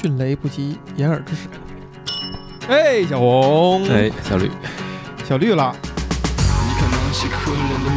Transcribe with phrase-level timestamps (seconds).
[0.00, 1.46] 迅雷不及掩耳之势。
[2.70, 4.50] 哎，小红，哎，小绿，
[5.28, 5.76] 小绿了。
[5.76, 7.92] 你看那些可怜的唯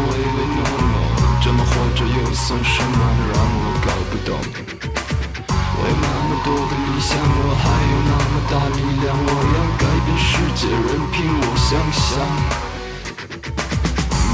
[0.00, 0.96] 唯诺诺，
[1.42, 2.96] 这么活着又算什么？
[3.34, 4.32] 让我搞不懂。
[5.52, 12.67] 我有那么多的理想，我还有那么大力量，我要改变世界，任凭我想象。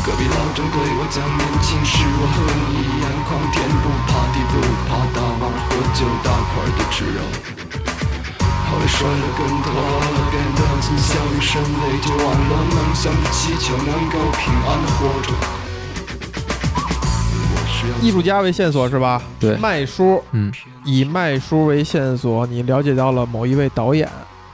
[0.05, 7.25] 隔壁老张对我讲，年轻时我和你一样狂，天不怕地不怕大碗喝酒大块的吃肉。
[8.69, 9.73] 后来摔了跟头，
[10.31, 12.53] 变得谨小慎身，泪就完了。
[12.75, 15.33] 梦想的祈求能够平安的活着。
[18.03, 19.23] 艺术家为线索是吧？
[19.41, 20.53] 对卖书，嗯，
[20.85, 24.07] 以卖书为线索，你了解到了某一位导演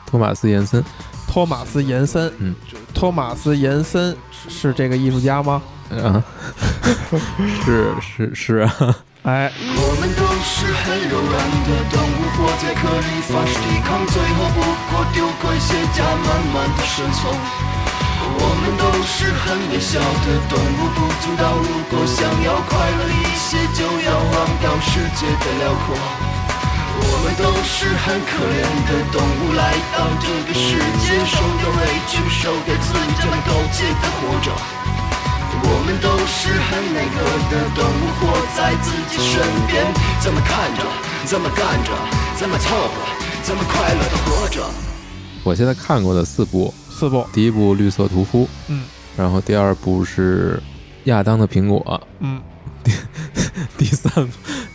[0.06, 0.84] 托马斯·延森，
[1.26, 2.32] 托马斯·延森。
[2.38, 2.54] 嗯，
[3.00, 4.14] 托马斯·延森
[4.46, 5.62] 是这个艺术家吗？
[5.88, 6.22] 啊，
[7.64, 8.68] 是是是啊，
[9.24, 11.32] 哎，我们都是很柔软
[11.64, 14.60] 的动物，活在壳里发誓抵抗，最后不
[14.92, 17.32] 过丢盔卸甲，慢慢的生存。
[18.36, 25.96] 我们都是很渺小的动物，不知道如果想要快乐一些，就要忘掉世界的辽阔。
[26.98, 34.50] 我们都是很可怜的动物，来到这个世界，受点委屈，受点刺，这么苟且的活着。
[35.62, 37.16] 我们都是很那个
[37.50, 38.22] 的动物，活
[38.56, 39.86] 在自己身边，
[40.20, 40.82] 怎么看着，
[41.26, 41.92] 怎么干着，
[42.36, 42.92] 怎么凑合，
[43.42, 44.64] 怎么快乐的活着。
[45.44, 48.84] 我现在看过的四部，四部，第一部《绿色屠夫》，嗯，
[49.16, 50.56] 然后第二部是
[51.04, 52.40] 《亚当的苹果嗯》，
[53.76, 54.28] 第三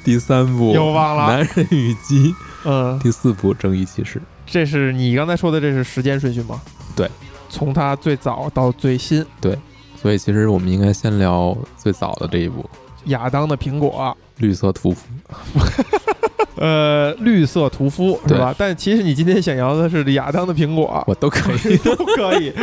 [0.05, 2.31] 第三部又忘了男人与鸡》，
[2.63, 4.19] 嗯，第四部《正义骑士》。
[4.45, 6.61] 这是你刚才说的，这是时间顺序吗？
[6.95, 7.09] 对，
[7.49, 9.57] 从他最早到最新，对
[9.99, 12.61] 所以其实我们应该先聊最早的这一部
[13.05, 15.01] 《亚当的苹果，绿色屠夫》。
[16.57, 18.55] 呃，绿色屠夫是吧？
[18.57, 21.75] 但其实你今天想要的是亚当的苹果，我都可以。
[21.83, 22.53] 都可以，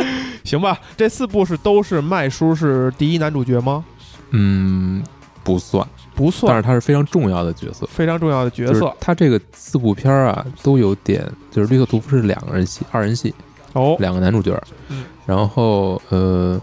[0.43, 0.79] 行吧？
[0.97, 3.83] 这四部是都是麦叔是第一男主角吗？
[4.31, 5.03] 嗯，
[5.43, 7.87] 不算，不但是，他是非常重要的角色。
[7.87, 13.33] 非常重要的角就是色他这个四部片儿啊，都有点，就是《绿色屠夫》是两个人戏，二人戏，
[13.73, 13.95] 哦。
[13.99, 14.61] 两个男主角。
[14.89, 16.61] 嗯，然后呃，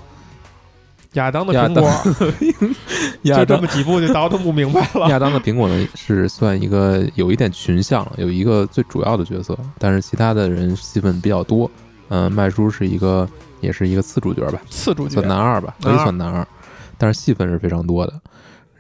[1.15, 1.91] 亚当的苹果，
[3.23, 5.09] 亚当 就这么几部就倒腾不明白了。
[5.09, 11.71] 亚当的苹果呢是算一个有一点群像了，有一个最主要的角色，但是其他的人戏份比较多。
[12.13, 13.29] 嗯、麦叔是一个，
[13.61, 16.47] 也是一个次主角吧，次主角算男二吧，可以算男二，
[16.99, 18.13] 但是戏份是非常多的。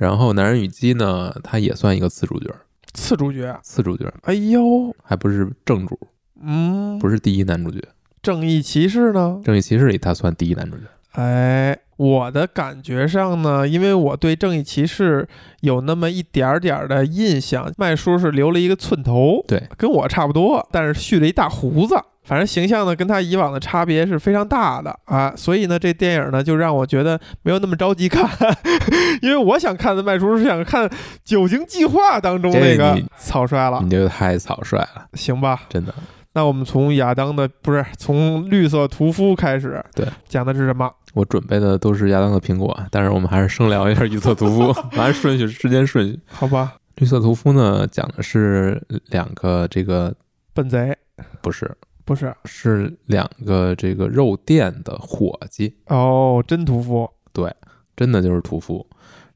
[0.00, 2.50] 然后《男人与鸡》呢，他也算一个次主角，
[2.94, 5.98] 次主角，次主角哎呦，还不是正主，
[6.42, 7.78] 嗯，不是第一男主角。
[8.22, 9.42] 正义骑士呢？
[9.44, 10.84] 正义骑士里他算第一男主角。
[11.12, 15.28] 哎，我的感觉上呢，因为我对正义骑士
[15.60, 21.94] 有那么一点儿点儿的印象，麦叔是留了一个寸头，对，跟我差不多，但是蓄了一大胡子。
[22.22, 28.28] 反正形象呢，跟他以往的差别是非常大的啊，所以呢，这电影呢就让我觉得没有那么着急看，
[29.22, 30.88] 因为我想看的麦叔是想看
[31.24, 35.62] 《酒精计划》当中那个草率了你，这个太草率了，行吧？
[35.68, 35.92] 真的。
[36.32, 40.88] 那我们从亚当的不是从绿色屠夫开始，对，讲的是什么？
[41.14, 46.20] 我准备的都是亚当的苹果，但是我们还是生聊一下绿色屠夫， 按顺序时间顺序。
[46.28, 50.14] 好吧，绿色屠夫呢，讲的是两个这个
[50.54, 50.96] 笨贼
[51.42, 51.76] 不是
[52.10, 52.34] 不是。
[52.44, 57.54] 是两个这个肉店的伙计，哦，真屠夫，对
[57.96, 58.84] 真的就是屠夫。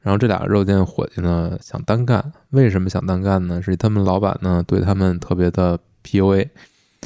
[0.01, 3.63] 然后这俩肉店伙计呢想单干，为什么想单干呢？
[3.63, 6.49] 是他们老板呢对他们特别的 PUA，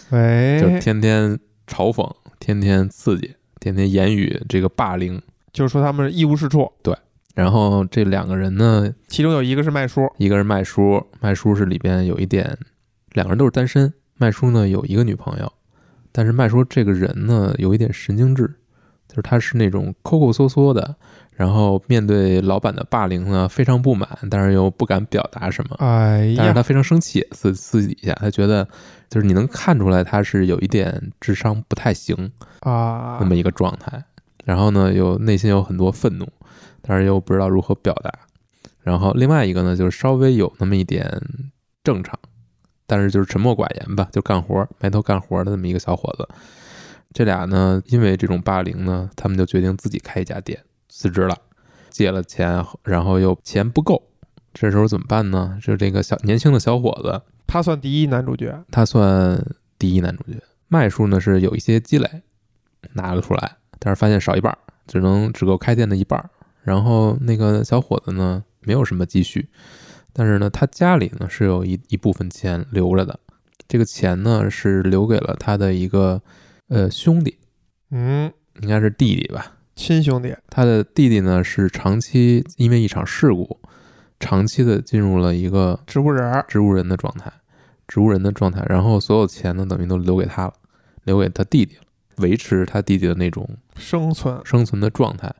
[0.08, 5.20] 喂，就天天嘲讽，天天刺激，天天言语这个霸凌。
[5.52, 6.96] 就是说他们一无是处，对。
[7.34, 12.56] 然后这两个人呢，其中有一个是麦叔，一个是麦叔，麦叔是里边有一点，
[13.12, 13.92] 两个人都是单身。
[14.20, 15.52] 麦叔呢有一个女朋友，
[16.18, 18.52] 但是麦说这个人呢有一点神经质，
[19.06, 20.96] 就是他是那种抠抠缩缩的，
[21.30, 25.76] 然后面对老板的霸凌呢非常不满，但是又不敢表达什么。
[25.78, 28.66] 哎呀，但是他非常生气，私私底下他觉得，
[29.08, 32.16] 就是你能看出来他是有一点智商不太行
[32.62, 34.02] 啊那，么一个状态。
[34.44, 36.26] 然后呢，又内心有很多愤怒，
[36.82, 38.12] 但是又不知道如何表达。
[38.80, 41.08] 然后另外一个呢，就是稍微有那么一点
[41.84, 42.18] 正常，
[42.88, 46.26] 但是就是沉默寡言吧，就干活埋头干活的那么一个小伙子。
[47.12, 50.58] 这俩呢，因为这种霸凌呢，他们就决定自己开一家店，
[50.88, 51.36] 辞职了，
[51.90, 54.02] 借了钱，然后又钱不够，
[54.54, 55.58] 这时候怎么办呢？
[55.62, 59.42] 就这个小年轻的小伙子，他算第一男主角，他算
[59.78, 60.42] 第一男主角。
[60.68, 62.22] 麦叔呢是有一些积累，
[62.92, 64.56] 拿了出来，但是发现少一半，
[64.86, 66.22] 只能只够开店的一半。
[66.62, 69.48] 然后那个小伙子呢，没有什么积蓄，
[70.12, 73.18] 但是呢，他家里呢是有一一部分钱留着的，
[73.68, 76.20] 这个钱呢是留给了他的一个
[76.68, 77.38] 呃兄弟，
[77.90, 79.54] 嗯，应该是弟弟吧。
[79.76, 83.60] 亲兄弟，他的弟弟呢是长期因为一场事故，
[84.18, 87.32] 长期的进入了一个植物人儿，植物人的状态，
[87.86, 90.54] 植物人的状态，然后所有钱呢等于都留给他了，
[91.04, 91.82] 留给他弟弟了，
[92.16, 95.32] 维持他弟弟的那种生存，生存的状态。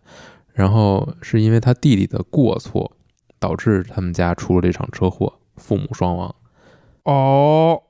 [0.52, 2.96] 然后是因为他弟弟的过错，
[3.38, 6.34] 导致他们家出了这场车祸，父母双亡。
[7.04, 7.82] 哦，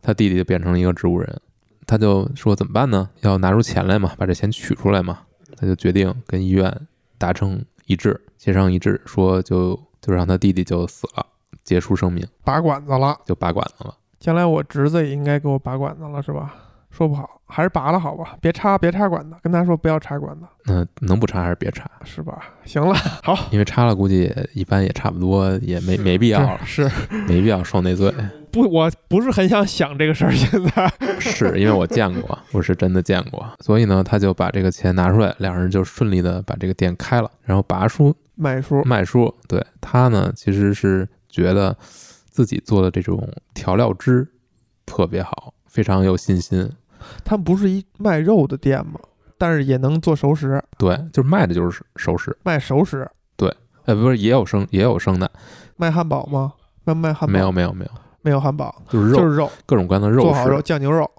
[0.00, 1.40] 他弟弟就变成了一个植物人，
[1.86, 3.10] 他就说怎么办呢？
[3.20, 5.20] 要拿出钱来嘛，把这钱取出来嘛。
[5.56, 6.86] 他就决定跟医院
[7.16, 11.24] 达成一致，协商一致，说就就让他弟弟就死了，
[11.62, 13.94] 结束生命，拔管子了，就拔管子了。
[14.18, 16.54] 将来我侄子也应该给我拔管子了，是吧？
[16.96, 22.38] 说不好，还是拔了好吧，别插，别插管子，跟他说不要插管子，那能不插还是别插，是吧？
[22.64, 26.88] 行了，好，因为插了估计一般也差不多，也没没必要了，是
[27.26, 28.14] 没必要受那罪。
[28.52, 37.28] 不，我不是很想想这个事儿，现在 是因为我见过，我是真的见过，所以呢，他就把这个钱拿出来，两人就顺利的把这个店开了。
[37.42, 41.76] 然后拔叔卖书，卖书，对他呢，其实是觉得
[42.30, 44.24] 自己做的这种调料汁
[44.86, 46.70] 特别好，非常有信心。
[47.24, 49.00] 他们不是一卖肉的店吗？
[49.36, 53.06] 但是也能做熟食，对，就是卖的就是熟食，卖熟食，
[53.36, 53.52] 对
[53.84, 55.30] 呃，不是也有生也有生的，
[55.76, 56.52] 卖汉堡吗？
[56.84, 57.32] 卖卖汉堡？
[57.32, 57.90] 没有没有没有，
[58.22, 60.62] 没有汉堡，就是肉，就是肉，各种各样的肉做好肉，食。
[60.62, 61.10] 酱牛肉，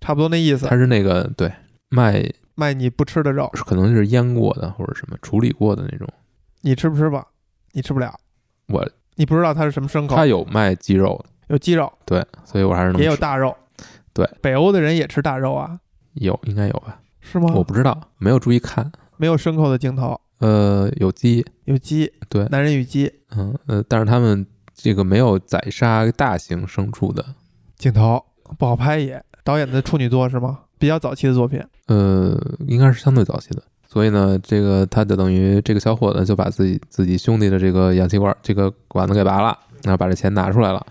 [0.00, 0.76] 差不多那意思它。
[0.76, 1.52] 是那个对
[1.90, 2.24] 卖
[2.54, 6.08] 卖你不吃的肉，可能是腌过的或者什么处理过的那种。
[6.62, 7.26] 你吃不吃吧？
[7.72, 8.12] 你吃不了，
[8.68, 8.84] 我
[9.14, 13.54] 你不知道它是什么牲口它，有卖鸡肉的，有鸡肉，对，所以我还是能也有吃大肉。
[14.12, 15.78] 对，北欧的人也吃大肉啊，
[16.14, 17.00] 有应该有吧。
[17.20, 17.52] 是吗？
[17.54, 18.90] 我不知道，没有注意看。
[19.16, 27.24] 没有牲口的镜头，呃，有鸡，有鸡，对男人与鸡嗯呃，但是他们这个没有宰杀大型牲畜的，
[27.76, 28.24] 镜头
[28.56, 29.22] 不好拍也。
[29.42, 30.60] 导演的处女作是吗？
[30.78, 31.60] 比较早期的作品。
[31.88, 33.62] 呃，应该是相对早期的。
[33.86, 40.86] 所以呢，这个他就等于这个小伙子就把自己自己兄弟的这个氧气管这个管子给拔了，然后把这钱拿出来了，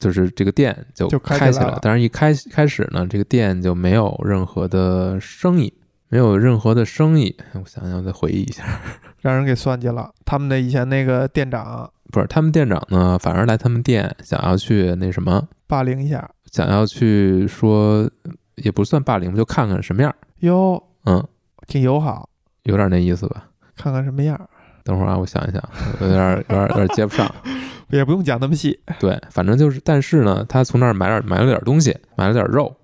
[0.00, 5.72] 就是这个店就就开起来了但是一开开始呢，这个店就没有任何的生意，
[6.08, 7.36] 没有任何的生意。
[7.52, 8.64] 我想想，再回忆一下，
[9.20, 10.10] 让人给算计了。
[10.24, 18.10] 他们的以前那个店长不是他们店长呢，反而来他们店想要去那什么，霸凌一下，想要去说，
[18.56, 20.12] 也不算霸凌，就看看什么样。
[20.40, 21.22] 哟，嗯，
[21.66, 22.28] 挺友好，
[22.62, 23.44] 有点那意思吧。
[23.76, 24.40] 看看什么样，
[24.82, 25.62] 等会儿啊，我想一想，
[26.00, 27.30] 有点有点有点接不上。
[27.96, 28.78] 也不用讲那么细。
[28.98, 32.74] 对，反正就是，但是呢，他从那儿买点买了点东西，买了点肉，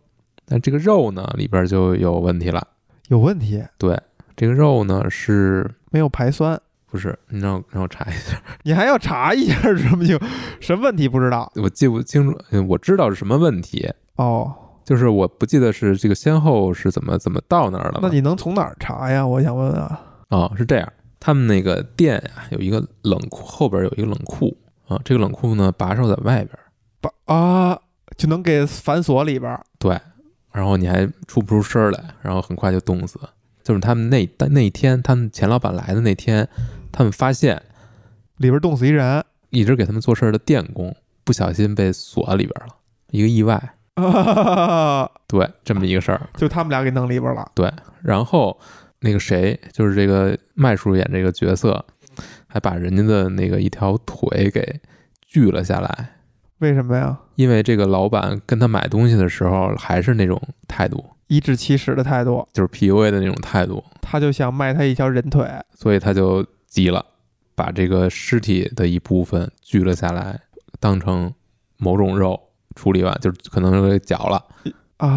[0.46, 2.66] 但这个肉呢里边就有问题了。
[3.08, 3.98] 有问题，对，
[4.36, 6.60] 这个肉呢是没有排酸，
[6.90, 7.16] 不是？
[7.28, 10.18] 你让我让我查一下，你还要查一下是什么情
[10.60, 14.54] 什么问题不知道我记不清楚，嗯我知道是什么问题，哦。
[14.84, 18.00] 就是我不记得是这个先后是怎么怎么到那儿了了。
[18.02, 19.26] 那你能从哪儿查呀？
[19.26, 20.00] 我想问问啊。
[20.28, 24.56] 哦，是这样，他们那个店呀、有一个冷库，后边有一个冷库
[24.88, 26.58] 啊，这个冷库呢把手在外边，
[27.00, 27.78] 把啊，
[28.16, 29.64] 就能给反锁里边儿。
[29.78, 29.98] 对，
[30.52, 33.18] 然后你还出不出声儿来，然后很快就冻死。
[33.62, 36.48] 就是他们那那一天，他们钱老板来的那天，
[36.92, 37.60] 他们发现
[38.36, 42.76] 里边冻死一人，一直给他们做事儿的电工不小心被锁里边了，
[43.10, 43.74] 一个意外。
[43.96, 46.28] 啊对，这么一个事儿。
[46.36, 47.50] 就他们俩给弄里边了。
[47.54, 48.56] 对，然后
[49.00, 51.84] 那个谁，就是这个麦叔演这个角色，
[52.56, 54.80] 还把人家的那个一条腿给
[55.20, 56.08] 锯了下来，
[56.60, 57.18] 为什么呀？
[57.34, 65.46] 因为这个老板跟他买东西的时候还是那种态度，颐指气使的态度，就是 PUA 的那种态度，他就想卖他一条人腿。
[65.74, 67.04] 所以他就急了，
[67.54, 70.40] 把这个尸体的一部分锯了下来，
[70.80, 71.30] 当成
[71.76, 72.40] 某种肉
[72.74, 74.42] 处理完，就是可能是给绞了，
[74.96, 75.08] 哎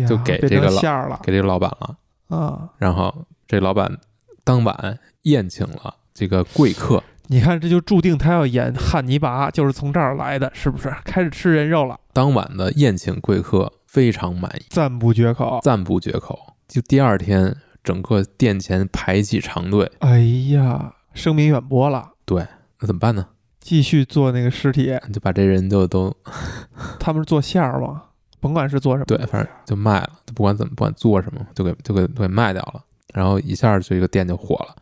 [0.00, 1.96] 呀，就给这个馅儿了给这个老板了。
[2.36, 2.68] 啊！
[2.78, 3.96] 然后这老板
[4.42, 10.92] 当晚宴请了这个贵客，你看，这就注定他要演汉尼拔，就是从这儿来的，是不是？
[11.04, 15.60] 开始吃人肉了，当晚的宴请贵客非常满意，赞不绝口。
[15.62, 16.36] 赞不绝口。
[16.66, 20.18] 就第二天，整个店前排起长队，哎
[20.50, 22.44] 呀，声名远播了，对
[22.80, 23.28] 那怎么办呢？
[23.60, 24.98] 继续做那个尸体。
[25.12, 26.12] 就把这人就都
[26.98, 28.02] 他们是做馅儿吗？
[28.40, 32.82] 甭管是做什么，对，反正就卖了，不管怎么不管做什么，就给就给就给卖掉了。
[33.14, 34.74] 然后一下这个店就火了，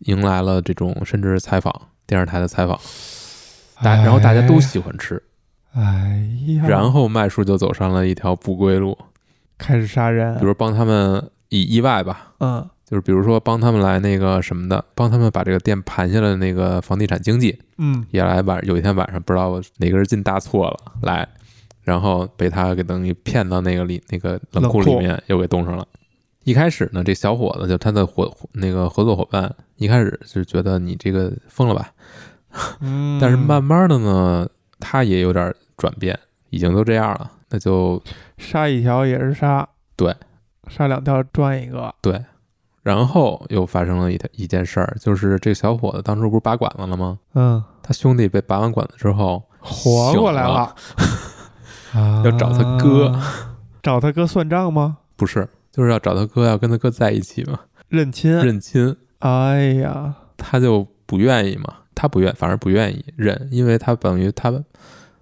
[0.00, 1.72] 迎来了这种甚至是采访
[2.06, 2.78] 电视台的采访，
[3.82, 5.22] 大然后大家都喜欢吃，
[5.72, 6.26] 哎
[6.56, 8.96] 呀，然后麦叔就走上了一条不归路，
[9.58, 10.38] 开始杀人。
[10.38, 18.04] 比，如帮他们以意外吧，嗯，就是比如说帮他们来那个什么的，帮他们把这个店盘下来的那个房地产经济，嗯。
[18.10, 21.28] 也来晚有一天晚上不知道哪根筋搭错了来，
[21.82, 25.86] 然后被他给等于骗到那个里那个冷库里面又给冻上了。
[26.44, 31.92] 一开始呢，这小伙子就他的伙那个合作伙伴，一开始就觉得你这个疯了吧，
[32.80, 36.18] 嗯，但是慢慢的呢，他也有点转变，
[36.48, 38.02] 已经都这样了，那就
[38.38, 40.14] 杀一条也是杀，对，
[40.68, 42.24] 杀两条赚一个，对。
[42.82, 47.18] 然后又发生了一一件事儿，就是这个小伙子当初不是拔管子了吗？
[47.34, 50.74] 嗯，他兄弟被拔完管子之后，活过来醒了，
[51.92, 53.20] 啊 要找他哥，
[53.82, 54.96] 找他哥算账吗？
[55.14, 58.96] 不是，就是要找他哥，要跟他哥在一起嘛，认亲，认亲。
[59.20, 64.52] 哎呀，他就不愿意嘛，他不愿，反而不愿意认，因为他等于他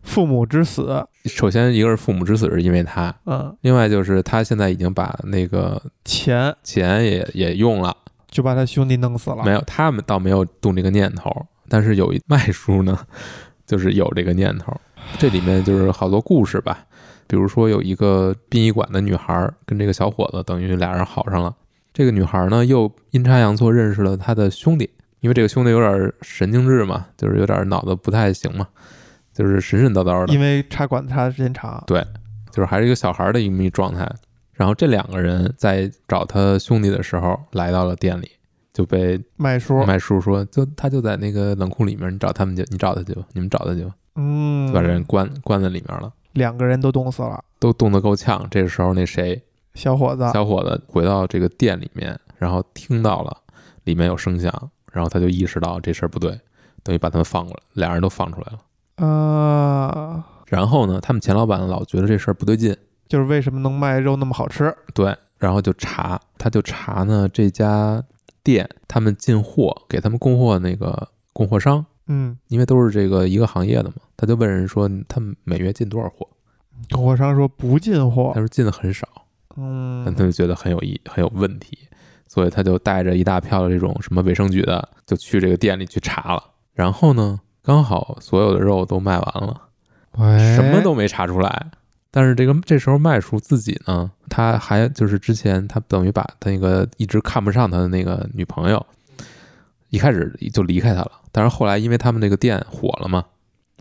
[0.02, 6.54] 父母之死，首先一个是父母之死是因为他，嗯，另外就是他现在已经把那个钱。
[6.62, 7.94] 钱也也用了，
[8.30, 11.30] 就把他兄弟弄死了，没有，他们倒没有动这个念头，
[11.68, 12.98] 但是有一卖书呢，
[13.66, 14.72] 就是有这个念头。
[15.18, 16.86] 这里面就是好多故事吧，
[17.28, 21.54] 比如说有一个殡仪馆的女孩跟这个小伙子等于俩人好上了，
[21.92, 28.66] 这个女孩呢又阴差阳错认识了他的兄弟，因为这个兄弟有点神经质嘛，就是有点脑子不太行嘛，
[29.32, 32.04] 就是神神叨叨的因，为插管子插的时间长，对
[32.50, 34.10] 就是还是一个小孩的一个状态。
[34.54, 38.28] 然后这两个人在找他兄弟的时候来到了店里，
[38.72, 48.46] 就被麦叔，麦叔说，就他就在那个冷库里面，你找他们去，你找他去吧，你们找他去吧，嗯，就把人关关在里面了，两个人都冻死了，都冻得够呛。
[48.50, 49.42] 这时候，那谁
[49.74, 53.36] 小伙子，小伙子回到这个店里面，然后听到了
[53.84, 54.52] 里面有声响，
[54.92, 56.38] 然后他就意识到这事儿不对，
[56.82, 59.06] 等于把他们放过来，俩人都放出来了。
[59.06, 62.76] 啊，然后呢，他们钱老板老觉得这事儿不对劲，
[63.08, 64.74] 就是为什么能卖肉那么好吃？
[64.94, 68.02] 对，然后就查，他就查呢这家
[68.42, 76.26] 店他们进货给他们供货那个供货商，嗯，因为都是这个一个行业的嘛，他就问人说他每月进多少货，
[76.90, 79.06] 供货商说不进货他，说进的很少，
[79.54, 81.78] 但嗯他就觉得很有意很有问题，
[82.26, 86.42] 所以他就带着一大票的这种什么卫生局的，就去这个店里去查了。
[86.72, 89.60] 然后呢，刚好所有的肉都卖完了，
[90.56, 91.70] 什么都没查出来。
[92.10, 98.86] 但是这个这时候麦叔自己呢，他还就是之前他等于把他那个一直看不上他的那个女朋友，
[99.90, 101.12] 一开始就离开他了。
[101.38, 103.24] 但是后来因为他们那个店火了嘛，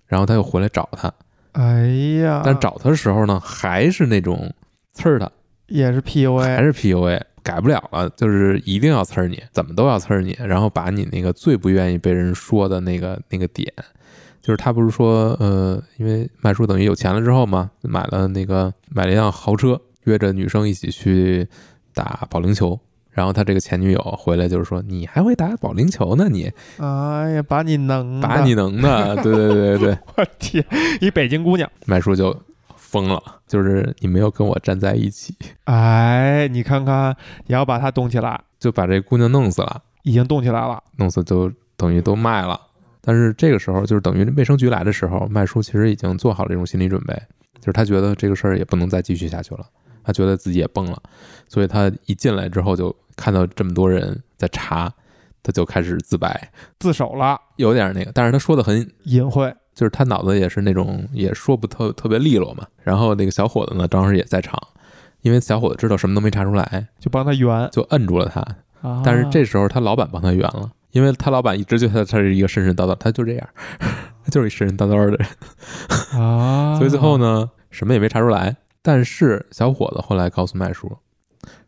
[0.06, 1.12] 然后他又回来找他，
[1.54, 1.88] 哎
[2.22, 4.54] 呀，但找他的时候呢，还是那种
[4.94, 5.28] 刺儿他，
[5.66, 13.74] 也是 PUA，还是 PUA，改不了了，就是一定要刺儿你，怎么都要刺儿你，然后把你那个最不愿意被人说的那个那个点，
[14.40, 21.48] 就是他不是说，呃，因为麦叔等于有钱了之后嘛，买了那个买了一辆豪车，约着女生一起去
[21.96, 22.80] 打保龄球。
[23.18, 26.30] 然后他这个前女友回来就是说：“你还会打保龄球呢？
[26.30, 29.98] 你哎呀，把你能的把你能的， 对对对对对。
[30.16, 30.64] 我天，
[31.02, 32.40] 一北京姑娘，”麦叔就
[32.76, 35.34] 疯了，就是你没有跟我站在一起，
[35.64, 39.82] 哎，你看看，也要把她冻起来，就把这姑娘弄死了。
[40.04, 42.62] 已经冻起来了，弄死就等于都卖了。
[43.02, 47.20] 但是这个时候，就是等于卫生局来的时候，麦叔其实已经做好了这种心理准备，
[47.60, 49.66] 就是他觉得这个事儿也不能再继续下去了，
[50.08, 50.98] 他觉得自己也崩了，
[51.50, 54.90] 所以他一进来之后就看到这么多人在查，
[55.44, 56.50] 他就开始自白，
[56.80, 62.66] 自首了，有点那个，但是他说的很，隐晦，就是他脑子也是那种也说不特特别利落嘛。
[62.82, 64.58] 然后那个小伙子呢，当时也在场，
[65.24, 67.70] 因为小伙子知道什么都没查出来，就帮他圆。
[67.74, 68.40] 就摁住了他。
[68.82, 73.50] 啊、但是这时候他老板帮他圆了，因为他老板一直觉得他是一个神神叨叨，他就这样，
[74.24, 75.28] 他 就是一神神叨叨的人，
[76.22, 78.56] 啊，所以最后呢，什么也没查出来。
[78.88, 80.90] 但是小伙子后来告诉麦叔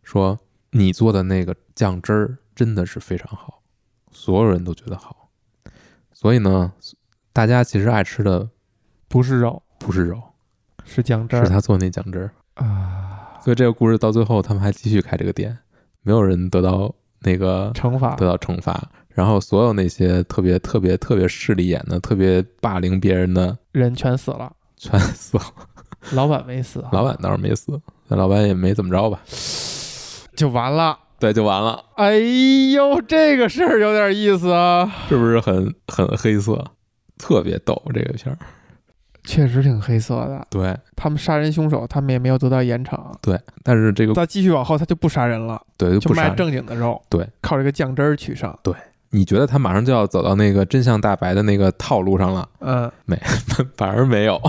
[0.04, 0.40] 说
[0.72, 3.62] ：“你做的那个酱汁儿真的是非常好，
[4.10, 5.30] 所有人都觉得好。
[6.14, 6.72] 所以呢，
[7.34, 8.50] 大家其实爱吃的
[9.10, 10.18] 不是肉，不是肉，
[10.86, 12.32] 是酱汁儿是他做那酱汁儿。
[12.54, 15.58] 啊，所以这个故事到最后，他们还继续开这个店，
[16.04, 18.82] 没有人得到那个惩罚得到惩罚。
[19.10, 25.44] 然后所有那些特别特别特别势利眼的、特别霸凌别人的，人全死了，全死了。
[26.14, 29.20] 老板没死啊，老板倒是没死，但老板也没怎么着吧？
[30.36, 30.98] 就完了。
[31.20, 32.14] 对，就完了，哎
[32.72, 36.64] 呦，这个事儿有点意思啊，是不是很很黑色？
[37.18, 38.38] 特别逗这个片儿。
[39.26, 40.48] 确实挺黑色的。
[40.50, 42.98] 对他们杀人凶手，他们也没有得到严惩。
[43.22, 46.30] 对，但是这个再继续往后，他就不杀人了，对就就卖。
[46.30, 47.00] 正经的肉。
[47.10, 48.56] 对，靠这个酱汁儿取胜。
[48.64, 48.74] 对
[49.10, 53.20] 你觉得他马上就要走到那个真相大白的那个套路上了，嗯，没
[53.76, 54.42] 反而没有。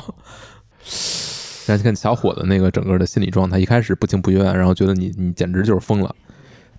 [1.66, 6.14] 然后你看小伙子那个整个的心理状态，一开始不情不愿，然后觉得你你简直就是疯了，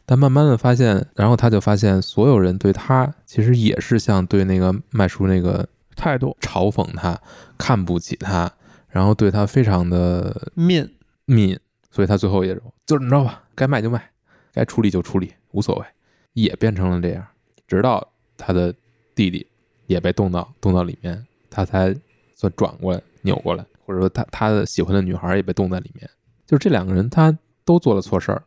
[0.06, 7.20] 但慢慢的发现，然后他就发现所有人对他其实也是像对那个麦叔那个态度嘲讽他、
[7.58, 8.52] 看不起他，
[8.90, 10.90] 然后对他非常的敏
[11.26, 11.58] 敏，
[11.92, 14.04] 所以他最后也就这么着吧，该卖就卖，
[14.52, 15.86] 该处理就处理，无所谓，
[16.34, 17.26] 也变成了这样。
[17.68, 18.74] 直到他的
[19.16, 19.48] 弟弟
[19.86, 21.96] 也被冻到冻到里面，他才
[22.36, 26.10] 算转过来扭过来，或者说他他的喜欢的女孩也被冻在里面。
[26.48, 28.42] 就是这两个人他都做了错事儿，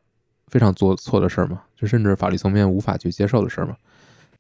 [0.49, 3.77] 非常做错的事儿嘛，就甚至法律层面无法去接受的事儿嘛。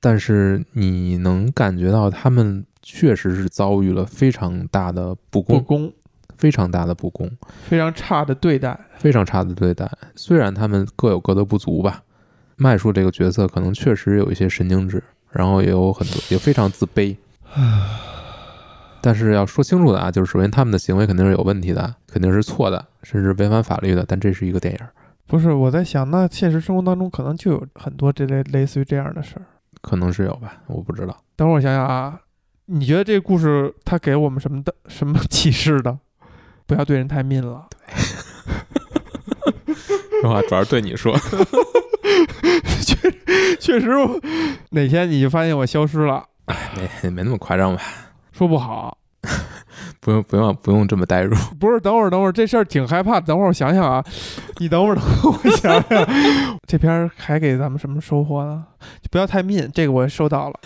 [0.01, 5.93] 但是你能感觉到他们确实是遭遇了非常大的不公，不公，
[6.37, 7.31] 非常大的不公。
[7.63, 8.79] 非常差的对待。
[8.99, 9.91] 非常差的对待。
[10.15, 12.03] 虽然他们各有各的不足吧，
[12.57, 17.17] 麦叔这个角色可能确实有一些神经质，然后也有很多也非常自卑。
[19.05, 24.03] 但是要说清楚的啊，就是首先他们的行为肯定是有问题的，肯定是错的，甚至违反法律的。
[24.09, 24.81] 但这是一个电影，
[25.27, 29.43] 不是我在想，那现实生活当中可能就有很多这类类似于这样的事儿。
[29.83, 31.15] 可能是有吧，我不知道。
[31.37, 32.19] 等会儿我想想啊，
[32.65, 35.99] 你觉得这个故事它给我们什么的什么启示的？
[36.67, 37.67] 不要对人太 mean 了。
[40.23, 41.15] 这话主要是对你说，
[42.81, 42.97] 确
[43.61, 44.19] 确实我，
[44.71, 46.25] 哪天你就发现我消失了，
[47.03, 47.83] 没没那么夸张吧？
[48.37, 48.99] 说不好。
[50.01, 51.35] 不用不用不用这么代入。
[51.59, 53.19] 不是，等会儿等会儿，这事儿挺害怕。
[53.19, 54.05] 等会儿我想想啊，
[54.61, 56.07] 你等会儿等会儿，我想想，
[56.67, 58.65] 这片儿还给咱们什么收获呢？
[59.01, 60.61] 就不要太 mean，这个我收到了。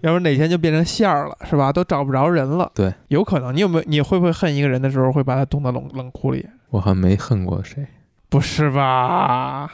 [0.00, 1.70] 要不然哪天就变成馅儿了，是吧？
[1.70, 2.70] 都找不着人了。
[2.74, 3.54] 对，有可能。
[3.54, 3.84] 你有没有？
[3.86, 6.48] 你会不会恨一个人的时候，会把他冻到冷冷库里？
[6.70, 7.86] 我还没恨过谁。
[8.30, 9.70] 不是吧？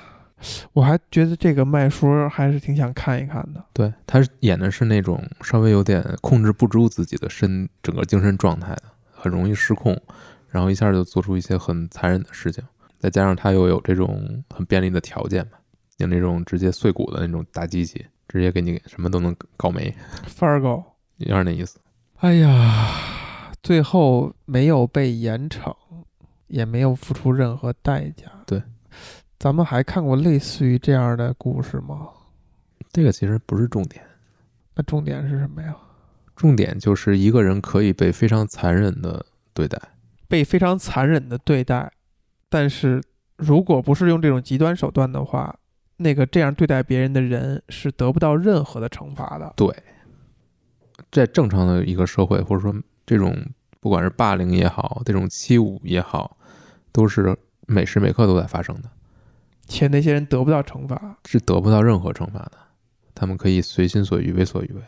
[0.72, 3.64] 我还觉得这个麦叔还是挺想看一看的。
[3.72, 10.00] 对他演的是那种稍微有点控制不住自己的身整个精神状态的，很容易失控，
[10.48, 12.62] 然后一下就做出一些很残忍的事情。
[12.98, 15.52] 再加上他又有这种很便利的条件嘛，
[15.98, 19.94] 有那种直接碎骨的那种大机器，直接给你什么都能搞没，
[20.26, 20.84] Fargo，
[21.18, 21.78] 有点那意思。
[22.16, 22.88] 哎呀，
[23.62, 25.72] 最后没有被严惩，
[26.48, 28.24] 也没有付出任何代价。
[28.44, 28.60] 对，
[29.38, 32.08] 咱们还看过类似于这样的故事吗？
[32.92, 34.04] 这个其实不是重点，
[34.74, 35.76] 那重点是什么呀？
[36.34, 39.24] 重点就是一个人可以被非常残忍的
[39.54, 39.80] 对待。
[40.26, 41.90] 被非常残忍的对待，
[42.48, 43.00] 但是
[43.36, 45.56] 如果不是用这种极端手段的话，
[45.96, 49.52] 那个这样对待别人的人是得不到任何的惩罚的。
[49.56, 49.72] 对，
[51.10, 52.74] 在正常的一个社会，或者说
[53.06, 53.36] 这种
[53.78, 56.36] 不管是霸凌也好，这种欺侮也好，
[56.90, 58.90] 都是每时每刻都在发生的，
[59.68, 62.52] 且那些人得不到惩罚，是得不到任何惩罚的。
[63.14, 64.82] 他们可以随心所欲、为所欲为，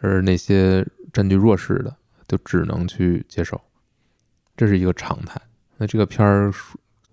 [0.00, 1.96] 而那些占据弱势的，
[2.28, 3.60] 就只能去接受，
[4.56, 5.40] 这是一个常态。
[5.78, 6.52] 那这个片儿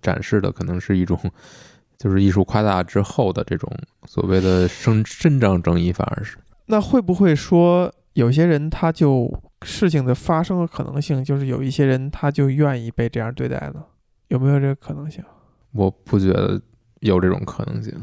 [0.01, 1.19] 展示的可能是一种，
[1.97, 3.71] 就是艺术夸大之后的这种
[4.05, 13.85] 所谓的伸伸张正义，反而是那会不会说有些人他就事情的发生的可能性，就是有一些人他就愿意被这样对待呢？
[14.27, 15.23] 有没有这个可能性？
[15.71, 16.59] 我不觉得
[17.01, 17.93] 有这种可能性。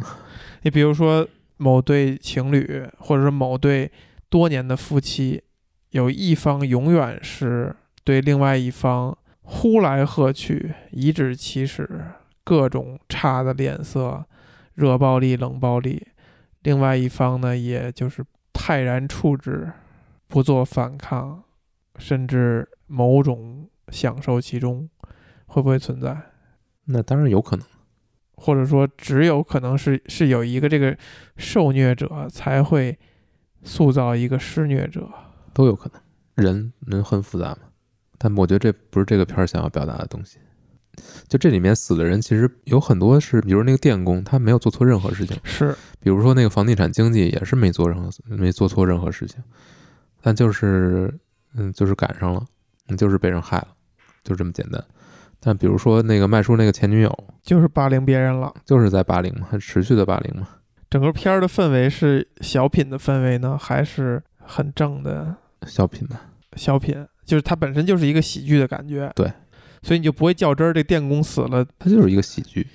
[0.63, 1.27] 你比如说
[1.57, 3.91] 某对情侣，或者说某对
[4.29, 5.43] 多年的夫妻，
[5.91, 11.89] 有一方永远是对另外一方呼来喝去、颐指气使、
[12.43, 14.25] 各种差的脸色、
[14.75, 15.99] 热暴力、冷暴力；
[16.63, 19.71] 另外一方呢，也就是泰然处之，
[20.29, 21.45] 不做反抗，
[21.99, 24.89] 甚至某种享受其中，
[25.47, 26.17] 会不会存在？
[26.87, 27.67] 那当然有可能。
[28.37, 30.97] 或者说只有可能是是有一个这个
[31.37, 32.99] 受虐者才会
[33.63, 35.09] 塑造一个施虐者。
[35.53, 37.59] 都有可能，人人很复杂嘛。
[38.19, 40.39] 但我觉得这不是这个片儿想要表达的东西。
[41.29, 49.43] 就这里面死的人，其实有很多是，比如那个电工，他没有做错任何事情；是比如说那个房地产经纪，也是没做任何没做错任何事情，
[50.23, 51.13] 但就是
[51.55, 52.47] 嗯，就是赶上了，
[52.89, 53.69] 嗯，就是被人害了，
[54.23, 54.85] 就这么简单。
[55.45, 58.51] 但比如说那个麦叔那个前女友，就是霸凌别人了。
[58.65, 60.49] 就是在霸凌嘛，还持续的霸凌嘛。
[60.89, 66.21] 整个片儿的氛围是小品的氛围呢，还是很正的小品吧，
[66.57, 67.07] 小品？
[67.27, 69.13] 就是它本身就是一个喜剧的感觉。
[69.15, 69.31] 对，
[69.83, 70.73] 所以你就不会较真儿。
[70.73, 72.67] 这电工死了它就是一个喜剧，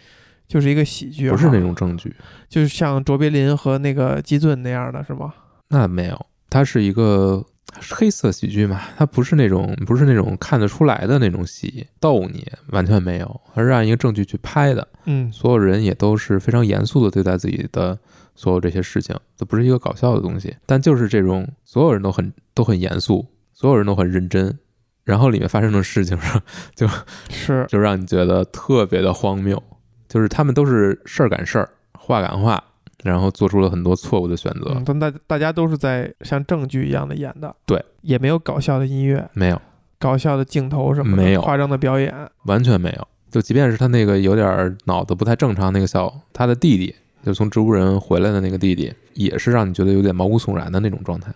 [0.48, 2.14] 就是一个喜剧，不是那种，正剧。
[2.48, 5.34] 就是像卓别林和那个基顿那样的，是吗？
[5.70, 7.44] 那没有，它是一个
[7.92, 14.88] 黑色喜剧嘛，它不是那种不是那种看得出来的那种喜逗你，完全没有，而是按一个证据去拍的。
[15.06, 17.98] 嗯，所有人也都是非常严肃的对待自己的
[18.36, 24.58] 所有这些事情，这不是一个搞笑的东西，但就是这种所有人都很都很严肃，所有人都很认真，
[25.04, 26.42] 然后里面发生的事情上
[26.76, 26.88] 就
[27.30, 27.66] 是。
[27.68, 29.62] 就让你觉得特别的荒谬，
[30.08, 32.64] 就是他们都是事儿赶事儿，话赶话，
[33.04, 34.74] 然后做出了很多错误的选择。
[34.76, 39.62] 嗯，但大大家都是在像正剧一样的演的，对，也没有搞笑的音乐、没有，
[39.98, 41.42] 搞笑的镜头什么的，没有。
[41.42, 42.14] 夸张的表演，
[42.46, 43.08] 完全没有。
[43.32, 51.32] 就即便是他那个有点儿脑子不太正常那个小他的弟弟，就从植物人回来的那个弟弟，也是让你觉得有点毛骨悚然的那种状态。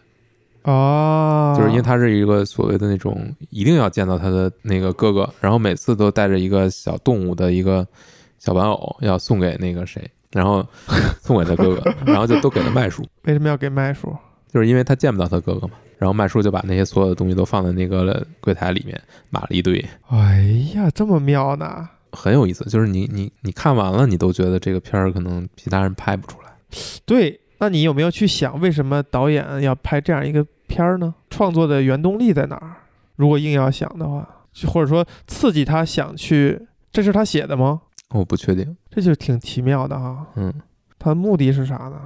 [0.63, 7.85] 哦，就是因为他是一个所谓的那种一定要见到他的那个哥哥，然后每次都带着一个小动物的一个
[8.39, 10.65] 小玩偶要送给那个谁，然后
[11.21, 14.13] 送给他哥哥，然后就都给了麦叔，为什么要给麦叔？
[14.51, 15.73] 就是因为他见不到他哥哥嘛。
[15.99, 20.41] 然后麦叔就把那些所有的东西都放在那个柜台里面码了一堆，哎
[20.75, 21.87] 呀，这么妙呢！
[22.11, 22.65] 很有意思。
[22.65, 26.51] 就是你你你看完了，你都觉得这个片儿可能其他人拍不出来。
[27.05, 31.13] 对，那你有没有去想，为什么导演要拍这样一个片儿呢？
[31.29, 32.71] 创作的原动力在哪儿？
[33.15, 34.27] 如果硬要想的话，
[34.67, 37.81] 或者说刺激他想去，这是他写的吗？
[38.13, 40.25] 我不确定，这就挺奇妙的哈。
[40.35, 40.53] 嗯，
[40.97, 41.99] 他的目的是啥呢？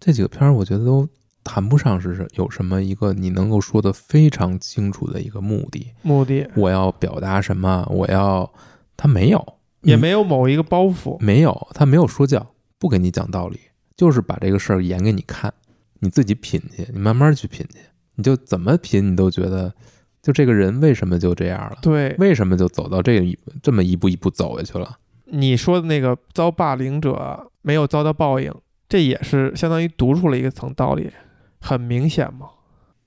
[0.00, 1.08] 这几个片儿我觉得都
[1.44, 5.92] 谈不上是有什么一个你能够说的非常清楚的一个目的。
[6.02, 7.86] 目的我要表达什么？
[7.90, 8.52] 我要，
[8.96, 11.16] 他没有，也没有某一个包袱。
[11.20, 13.60] 没有，他没有说教，不给你讲道理，
[13.96, 15.52] 就是把这个事儿演给你看，
[16.00, 17.78] 你自己品去，你慢慢去品去，
[18.14, 19.72] 你就怎么品，你都觉得，
[20.22, 21.78] 就这个人为什么就这样了？
[21.82, 24.98] 对，为什么就走到这一，这么一步一步走下去了？
[25.34, 28.52] 你说的那个遭霸凌者没有遭到报应，
[28.86, 31.10] 这也是相当于读出了一个层道理，
[31.58, 32.46] 很明显嘛，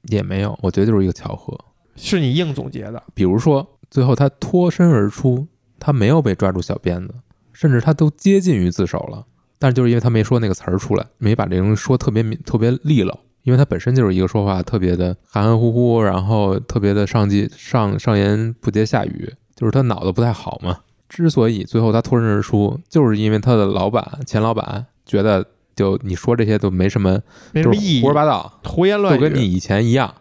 [0.09, 1.55] 也没有，我觉得就是一个巧合。
[1.95, 3.03] 是你硬总结的。
[3.13, 5.47] 比如说，最后他脱身而出，
[5.79, 7.13] 他没有被抓住小辫子，
[7.53, 9.27] 甚至他都接近于自首了，
[9.59, 20.79] 但是就是因为他没说那个词儿出来，没把这东西说特别明特别利落，因为他本身就是一个说话特别的含含糊糊，然后特别的上计上上言不接下语，就是他脑子不太好嘛。
[21.15, 27.21] 之所以最后他脱身而出，就是因为他的老板前老板觉得，就你说这些都没什么，
[27.53, 29.17] 没什么意义胡，说八道，胡言乱语。
[29.17, 30.13] 就跟你以前一样。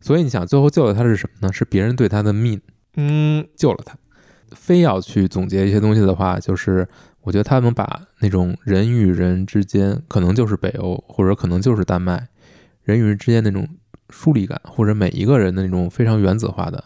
[0.00, 1.52] 所以你想，最后救了他是什么呢？
[1.52, 2.58] 是别人对他的命
[2.96, 3.94] 嗯，救了他。
[4.52, 6.88] 非要去总结一些东西的话，就是
[7.20, 12.26] 我觉得他能把那种人与人之间，可能就是北欧，或者可能就是丹麦，
[12.82, 13.68] 人与人之间那种
[14.08, 16.82] 疏离感，或者每一个人的那种非常原子化的，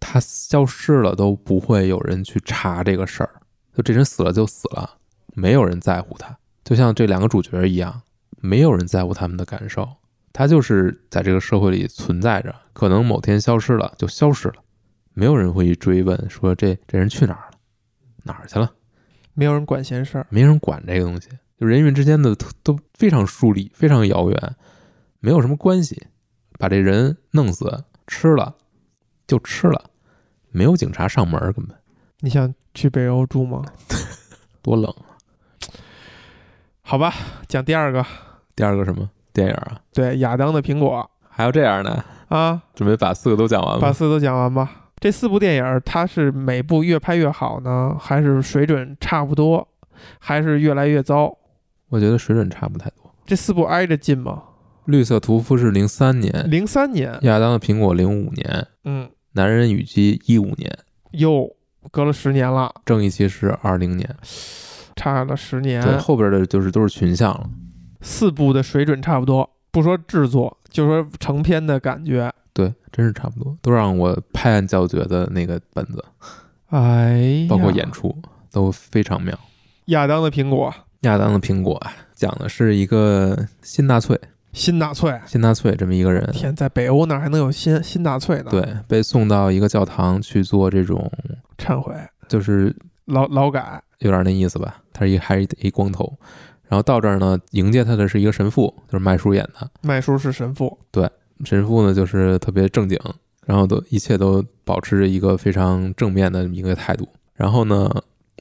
[0.00, 3.30] 他消失了都不会有人去查这个事儿，
[3.74, 4.98] 就这人死了就死了，
[5.34, 8.02] 没有人在乎他，就像这两个主角一样，
[8.40, 9.88] 没有人在乎他们的感受，
[10.32, 14.54] 他就是在这个社会里存在着，可能某天消失了就消失了。
[15.14, 17.58] 没有人会去追问说这这人去哪儿了，
[18.22, 18.72] 哪儿去了，
[19.34, 20.26] 没有人管闲事儿。
[20.30, 24.56] 没人管这个东西，就人与人之间的都都非常疏离，非常遥远，
[25.18, 26.06] 没有什么关系，
[26.56, 28.54] 把这人弄死吃了
[29.28, 29.80] 就吃了，
[30.50, 31.76] 没有警察上门儿，根本
[32.20, 33.62] 你想去北欧住吗？
[34.60, 35.14] 多冷啊。
[36.82, 37.14] 好吧，
[37.46, 38.04] 讲第二个，
[38.56, 39.78] 第二个什么电影啊？
[39.92, 43.80] 对，亚当的苹果还有这样的，啊，准备把四个都讲完吗？
[43.82, 44.86] 把四个都讲完吧。
[44.98, 49.68] 这四部电影，它是每部越拍越好呢，还是水准差不多，
[50.18, 51.36] 还是越来越糟？
[51.90, 53.14] 我觉得水准差不太多。
[53.24, 54.42] 这四部挨着近吗？
[54.86, 59.08] 绿色屠夫是零三年，零三年，亚当的苹果零五年，嗯，
[59.38, 60.76] 男人与鸡一五年，
[61.12, 61.48] 又
[61.92, 64.16] 隔了十年了，正义骑士二零年。
[64.96, 65.80] 差了十年。
[65.80, 67.48] 对，后边的就是都是群像了。
[68.00, 72.32] 四部的水准差不多，不说制作，就说成片的感觉。
[72.52, 76.04] 对，真是差不多，都让我拍案叫绝的那个本子，
[76.70, 78.12] 哎，包括演出
[78.50, 79.38] 都非常妙。
[79.86, 84.20] 亚当的苹果，亚当的苹果啊讲的是一个新纳粹，
[84.58, 85.18] 新纳粹。
[85.24, 91.10] 新纳粹这么一个人，天，在北欧哪还能有新新纳粹呢？，对，被送到一个教堂去做这种，
[91.56, 91.94] 忏悔，
[92.28, 93.80] 就是劳劳改。
[94.00, 94.82] 有点那意思吧。
[94.92, 96.12] 他是一还是一光头，
[96.68, 99.70] 然后到这儿呢，迎接他的是一个神父，就是麦叔演的。
[99.82, 101.08] 麦叔是神父，对
[101.44, 102.98] 神父呢就是特别正经，
[103.46, 107.08] 然后都一切都保持着一个非常正面的一个态度。
[107.34, 107.88] 然后呢，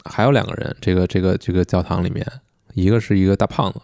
[0.05, 2.25] 还有两个人，这个这个这个教堂里面，
[2.73, 3.79] 一个是一个大胖子，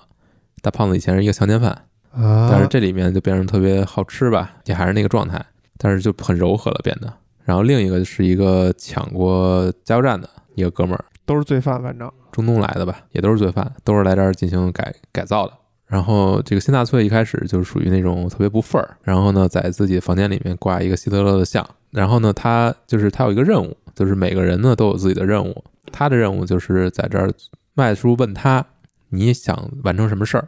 [0.64, 5.44] 大胖子以前是一个强奸犯，啊但是这里面就变成特别好吃吧，也还是那个状态，
[5.78, 7.12] 但是就很柔和了变得。
[7.44, 15.54] 然后另一个是一个抢过加油站的一个哥们儿，都是罪犯，反正中东来的吧，也都是罪犯，都是来这儿进行改改造的。
[15.86, 27.30] 然后这个新纳粹一开始就是属于那种特别不忿儿，然后呢，在自己房间里面挂一个希特勒的像，然后呢，他就是他有一个任务，就是每个人呢都有自己的任务，他的任务就是在这儿，
[27.74, 28.66] 麦叔问他
[29.10, 30.48] 你想完成什么事儿，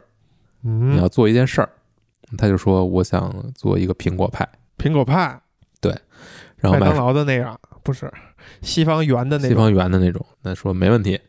[0.66, 1.68] 你要做一件事儿，
[2.36, 5.40] 他就说我想做一个苹果派，苹果派，
[5.80, 5.94] 对
[6.56, 8.12] 然后麦当劳的那个，不是
[8.62, 9.48] 西方圆的那种。
[9.50, 11.20] 西方圆的那种，那说没问题。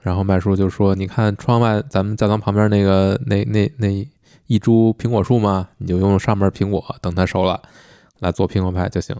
[0.00, 4.08] 然后麦叔就说：“你看窗外咱们教堂旁边那个那那那
[4.46, 5.68] 一株苹果树嘛？
[5.78, 7.60] 你就用上面苹果，等它熟了
[8.20, 9.16] 来做苹果派就行。”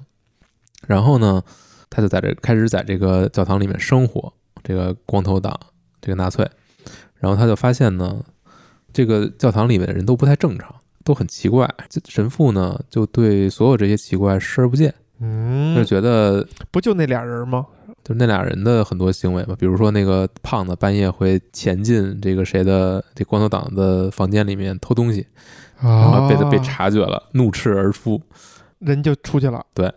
[0.87, 1.43] 然后呢，
[1.91, 5.59] 他就在这开始在这个教堂里面生活，这个光头党，
[6.01, 6.49] 这个纳粹。
[7.17, 8.25] 然后他就发现呢，
[8.97, 11.69] 这个教堂里面的人都不太正常，都很奇怪。
[11.91, 17.67] 这神父呢，就对所有这些奇怪视而不见，嗯就嗯，觉得不就那俩人吗？
[18.03, 25.27] 就是那俩人的很多行为吧，比如说那个胖子半夜会潜进这个谁的这光头党的房间里面偷东西，
[25.79, 28.19] 然后被他被啊察觉了，怒斥而出。
[28.79, 29.63] 人就出去了。
[29.75, 29.93] 对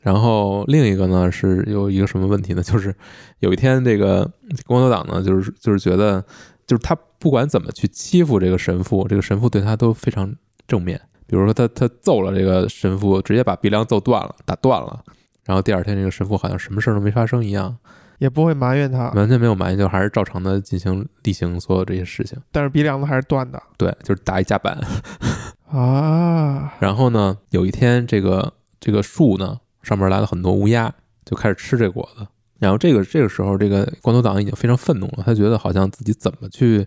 [0.00, 2.62] 然后另一个呢是有一个什么问题呢？
[2.62, 2.94] 就是
[3.40, 4.30] 有一天这个
[4.66, 6.24] 光头党呢，就是就是觉得，
[6.66, 10.34] 就是他不管怎么去欺负这个神父，这个神父对他都非常
[10.66, 11.00] 正面。
[11.26, 15.04] 比如说他他揍了这个神父，直接把鼻梁揍断了，打断了。
[15.44, 17.76] 然后第二天这个神父好像什么事儿都没发生一样，
[18.18, 22.38] 也不会埋怨他，完全没有埋怨，就还是照常的进行例行所有这些事情。
[22.52, 24.78] 但是鼻梁子还是断的对，就是打一夹板。
[25.68, 26.74] 啊。
[26.80, 32.26] 然后呢，有一天这个这个树呢上面来了很多乌鸦，就开始吃这果子。
[32.58, 36.86] 然后这个这个时候，这个光头党已经非常愤怒了，他觉得好像自己怎么去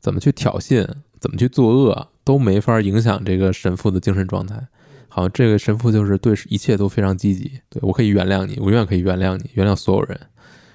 [0.00, 0.88] 怎么去挑衅，
[1.20, 4.66] 怎么去作恶，都没法影响这个神父的精神状态。
[5.08, 10.18] 好像这个神父就是对一切都非常积极，对我可以原谅你，我永远可以原谅你，原谅所有人。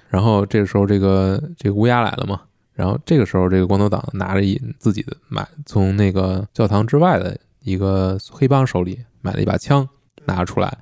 [0.08, 9.86] 然后这个时候，这个这个乌鸦来了嘛，然后这个时候，这个光头党拿着一自己的买从那个教堂之外的一个黑帮手里买了一把枪，
[10.26, 10.78] 拿出来，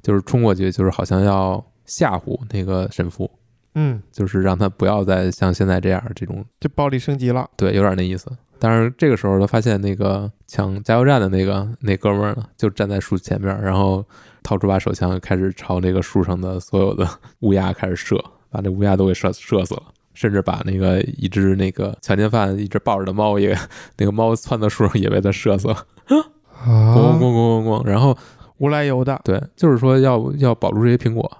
[0.00, 3.30] 就是冲过去，就是好像要吓唬那个神父，
[3.74, 7.46] 嗯，就是让他不要再像现在这样这种，就暴力升级了。
[7.54, 8.30] 对，有点那意思。
[8.58, 14.02] 但是这个时候，他发现那个抢加油站的那个那哥们儿呢，就站在树前面，然后
[14.42, 17.06] 掏出把手枪，开始朝那个树上的所有的
[17.40, 18.16] 乌鸦开始射，
[18.48, 19.82] 把那乌鸦都给射射死了，
[20.14, 23.54] 甚至把那个一只那个强奸犯一直抱着的猫也，
[23.98, 25.76] 那个猫窜到树上也被他射死了，
[26.06, 26.22] 咣
[26.64, 27.84] 咣啊， 咣咣咣。
[27.84, 28.16] 然后
[28.58, 31.38] 无来由的对，就是说要要保住这些苹果，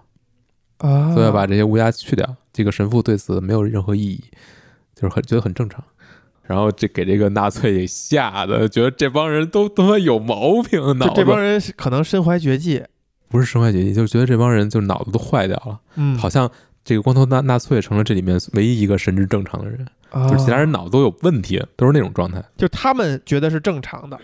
[0.82, 2.36] 啊，所以要把这些乌鸦去掉。
[2.52, 4.24] 这个神父对此没有任何异议，
[4.94, 5.82] 就是很觉得很正常。
[6.42, 12.82] 然后这给这个纳粹给吓得，觉得这帮人都他妈有毛病，脑子就这帮人可能身怀绝技。
[13.28, 16.50] 不是身怀绝技，就是觉得这帮人就脑子都坏掉了，嗯，好像
[16.84, 22.44] 这个光头纳纳粹成了这里面唯一一个神智正常的人，啊，就是其他人脑子都有问题，都是那种状态。
[22.58, 24.20] 就他们觉得是正常的，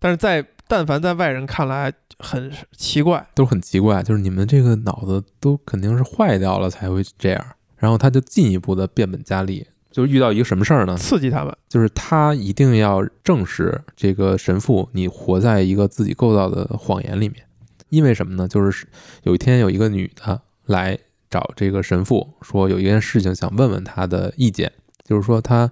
[0.00, 3.26] 但是在但凡在外人看来很奇怪。
[3.34, 7.44] 都很奇怪，就是你们这个脑子都肯定是坏掉了才会这样。
[7.76, 10.96] 然后他就进一步的变本加厉，就是遇到一个什么事儿呢？
[10.96, 17.44] 刺激他们，就是他一定要证实这个神父你活在一个自己构造的谎言里面，
[17.88, 18.46] 因为什么呢？
[18.46, 18.86] 就是
[19.24, 20.96] 有一天有一个女的来
[21.28, 24.70] 找这个神父说有一件事情想问问他的意见，
[25.04, 25.68] 就是说她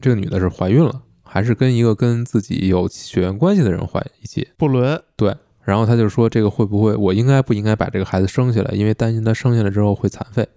[0.00, 1.02] 这个女的是怀孕了，
[1.34, 4.46] 还是跟一个跟自己有血缘关系的人换一起？
[4.56, 10.48] 不伦对，然后他就说这个会不会我应该不应该把这个孩子生下来，因为担心他生下来之后会残废。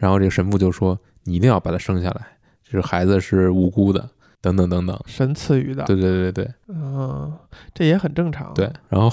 [0.00, 2.26] 然后这个神父就说你一定要把他生下来，
[2.68, 4.10] 这个孩子是无辜的，
[4.40, 5.00] 等等等等。
[5.06, 7.32] 神赐予的，对对对对嗯，
[7.72, 8.52] 这也很正常。
[8.54, 9.08] 对，然后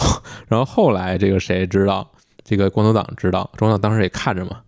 [0.47, 2.09] 然后后来这个谁知道？
[2.43, 4.61] 这个光头党知道，光头党当时也看着嘛。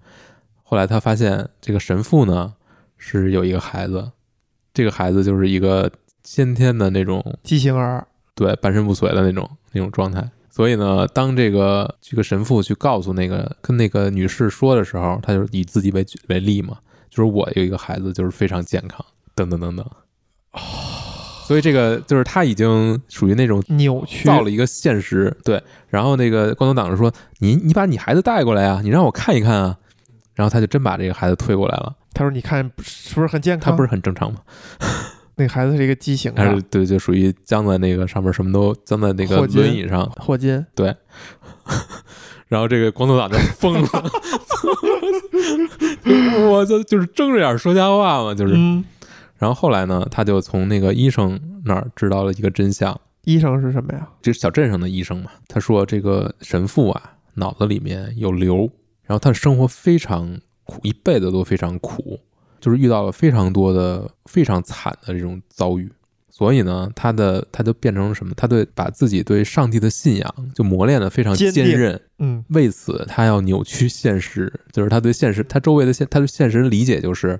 [0.61, 2.53] 后来他发现这个神父呢
[2.99, 4.11] 是有一个孩子，
[4.71, 5.91] 这个孩子就是一个
[6.33, 10.25] 先天的那种畸形儿，对半身不遂的那种那种状态。
[10.49, 16.77] 所以呢，当这个这个神父去告诉那个跟那个女士说的时候，他就以自己为举为例嘛，
[17.09, 19.85] 就是我有一个孩子就是非常健康，等等等等。
[21.43, 25.61] 所以这个就是他已经属于那种扭曲，造了一个现实，对。
[25.89, 29.77] 然后那个光头党就说：“你你把你孩子带过来啊，你让我看一看啊。”
[30.33, 31.93] 然后他就真把这个孩子推过来了。
[32.13, 33.71] 他说：“你看是不是很健康？
[33.71, 34.39] 他不是很正常吗？
[35.35, 40.05] 那孩子是一个畸形的还是对，就属于僵在那个上面，什么都僵在那个轮椅上。
[40.17, 40.95] 霍金 对，
[42.47, 44.11] 然后这个光头党就疯了，
[46.49, 48.53] 我就就是睁着眼说瞎话嘛，就是。
[48.55, 48.83] 嗯，
[49.37, 54.07] 然后后来呢，他就从那个医生那儿知道了一个真相，医生是什么呀？
[54.21, 58.69] 就是小镇上的医生嘛，他说这个神父啊脑子里面有瘤，
[59.03, 62.19] 然后他的生活非常苦，一辈子都非常苦，
[62.61, 65.91] 就是遇到了非常多的非常惨的这种遭遇，
[66.29, 68.33] 所以呢，他的他就变成了什么？
[68.37, 77.39] 他对把自己对上帝的信仰就磨练的非常坚韧，嗯，为此他要扭曲现实，就是他对现实，他周围的现，他对现实的理解就是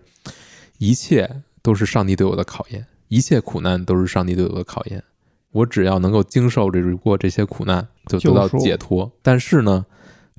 [0.79, 1.29] 一切
[1.61, 5.03] 都是上帝对我的考验，一切苦难都是上帝对我的考验。
[5.51, 9.11] 我只要能够经受这过这些苦难，就得到解脱。
[9.21, 9.85] 但是呢，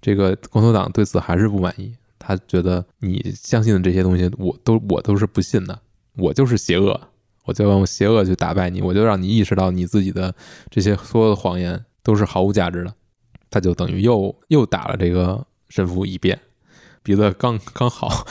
[0.01, 5.79] 这个共和党对此还是不满意，他觉得你相信的这些东西，我都我都是不信的，
[6.17, 6.99] 我就是邪恶，
[7.45, 10.33] 我就用邪恶去打败你，我就让你意识到你自己的
[10.71, 12.95] 这些所有的谎言都是毫无价值的。
[13.51, 16.39] 他就等于又又打了这个神父一遍，
[17.03, 18.25] 鼻子刚刚好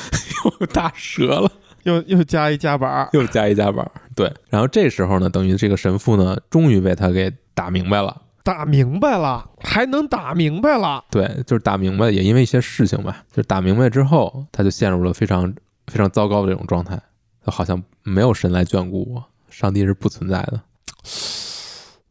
[0.59, 1.51] 又打折了。
[1.83, 4.31] 又又加一加板儿，又加一加板儿，对。
[4.51, 15.53] 然后这时候呢，等于这个神父呢，终于被他给打明白了，打明白了，还能打明白了，对，就是打明白，也因为一些事情吧，就是打明白之后，他就陷入了非常
[15.87, 16.99] 非常糟糕的这种状态，
[17.45, 20.61] 就好像没有神来眷顾我，上帝是不存在的。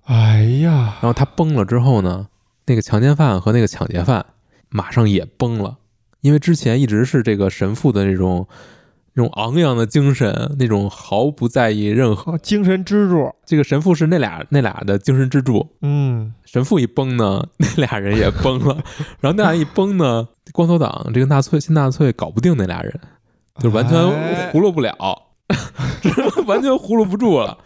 [0.05, 2.29] 哎呀，然后他崩了之后呢，
[2.67, 4.25] 那个强奸犯和那个抢劫犯
[4.69, 5.79] 马上也崩了，
[6.21, 8.47] 因为之前一直是这个神父的这种。
[9.15, 15.67] 那种昂扬的精神，那种毫不在意任何哦精神支柱，这个神父是那俩那俩的精神支柱。
[15.83, 18.75] 嗯，神父一崩呢， 那俩人也崩了。
[19.21, 23.01] 然后那俩一崩呢，光头党这个纳粹新纳粹搞不定那俩人，
[23.59, 24.95] 就完全哎葫芦不了，
[26.47, 27.59] 完全糊弄不住了。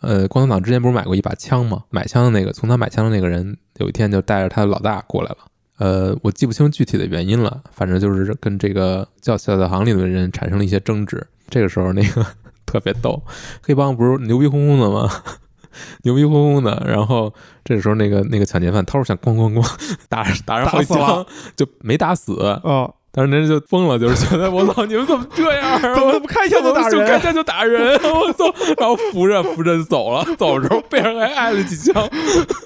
[0.00, 1.82] 呃，光头党之前不是买过一把枪吗？
[1.90, 5.38] 买枪的那个，从他买枪的那个人，有一天就带着他的老大过来了。
[5.78, 11.26] 呃，我记不清具体的原因了，反正就是跟这个叫小教堂里的人产生了一些争执。
[11.48, 12.26] 这个时候，那个
[12.66, 13.22] 特别逗，
[13.62, 15.10] 黑帮不是牛逼哄哄的吗？
[16.02, 17.32] 牛逼哄哄的，然后
[17.64, 22.32] 这个时候，那个那个抢劫犯掏出枪，咣咣咣打打上好几枪就没打死，
[22.64, 25.80] 哦，但是人家就疯了，就是觉得我操，你们怎么这样啊？
[25.94, 26.90] 怎么不开枪就打人？
[26.90, 28.44] 就开枪就打人， 我操！
[28.76, 32.08] 然后扶着扶着就走了，走的时候背上还挨了几枪，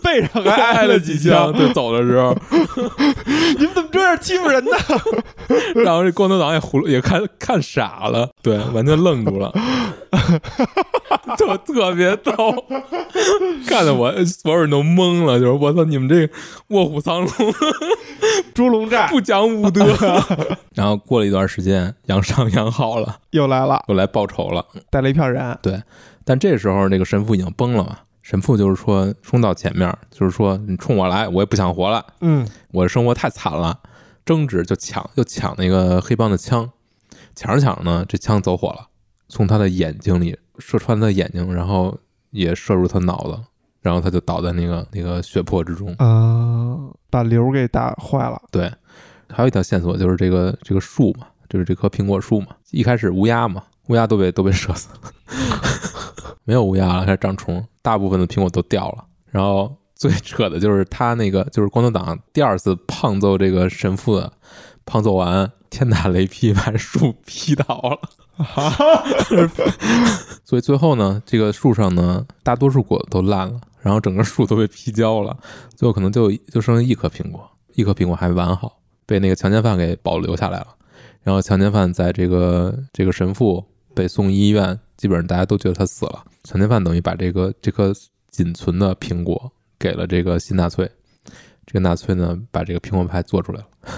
[0.03, 1.53] 背上还还挨了几几枪。
[1.53, 2.37] 枪，对，走的时候，
[3.57, 4.77] 你们怎么这样欺负人呢？
[5.77, 9.53] 然后这光头党也葫芦也看看傻了，对，完全愣住了，
[11.39, 12.33] 特特别逗，
[13.67, 16.29] 看得我所有人都懵了，就是我操，你们这
[16.69, 17.29] 卧虎藏龙，
[18.55, 19.85] 猪笼寨不讲武德。
[20.75, 24.65] 然后过了一段时间，养伤养好了，又来了，又来报仇了。
[24.91, 25.83] 带了一票人，对
[26.25, 33.79] 但这时候那个神父已经崩了嘛，神父就是说冲到前面，就是说你冲我来，我也不想活了，嗯，我的生活太惨了，
[34.25, 36.71] 争执就抢就抢那个黑帮的枪，
[37.35, 38.87] 抢着抢着呢，这枪走火了，
[39.33, 41.99] 从他的眼睛里射穿他的眼睛，然后
[42.33, 43.41] 也射入他脑子，
[43.81, 45.91] 然后他就倒在那个那个血泊之中。
[45.95, 46.77] 啊，
[47.09, 48.71] 把瘤给打坏了，对，
[49.31, 55.01] 还有一条线索就是这个这个树嘛，就是这棵苹果树嘛，一开始乌鸦嘛，乌鸦都被都被射死了，
[56.45, 59.05] 没有乌鸦了，开始长虫，大部分的苹果都掉了。
[59.31, 64.31] 然后最扯的就是他那个就是光头党第二次胖揍这个神父的，
[64.85, 67.99] 胖揍完天打雷劈把树劈倒了，
[70.45, 75.37] 所以最后呢，这个树上呢大多数果子都烂了，然后整个树都被劈焦了，
[75.75, 80.69] 最后可能就就剩一颗苹果，一颗苹果还完好，被那个强奸犯给保留下来了。
[81.23, 83.65] 然后强奸犯在这个这个神父
[83.95, 86.25] 被送医院，基本上大家都觉得他死了。
[86.43, 87.93] 强奸犯等于把这个这颗
[88.31, 90.91] 仅存的苹果给了这个新纳粹，
[91.65, 93.67] 这个纳粹呢把这个苹果派做出来了。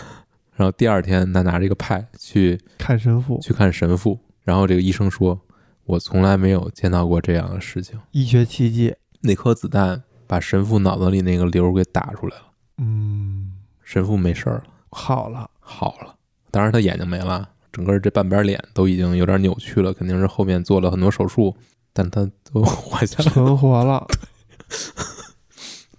[0.57, 5.41] 然后第二天他拿着一个派去看神父，去看神父，然后这个医生说
[5.85, 7.99] ：“我从来没有见到过这样的事情。
[8.13, 12.45] 医学奇迹，那颗子弹把神父脑子里那个瘤给打出来了，
[12.79, 13.53] 嗯，
[13.83, 16.15] 神父没事儿了，好了，好了。
[16.51, 21.57] 当然他眼睛没了，整个这半边脸都已经有点扭曲了，肯定是后面做了很多手术，
[21.93, 24.07] 但他都活下来了，存活了，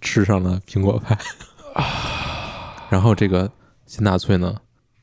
[0.00, 1.18] 吃上了苹果派。
[2.88, 3.50] 然后这个
[3.86, 4.56] 新纳粹呢，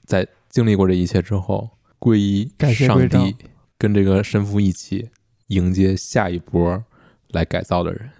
[0.05, 1.69] 在经历过这一切之后，
[2.03, 3.33] 皈依上帝，
[3.77, 5.09] 跟这个神父一起
[5.47, 6.83] 迎接下一波
[7.29, 8.11] 来改造的人。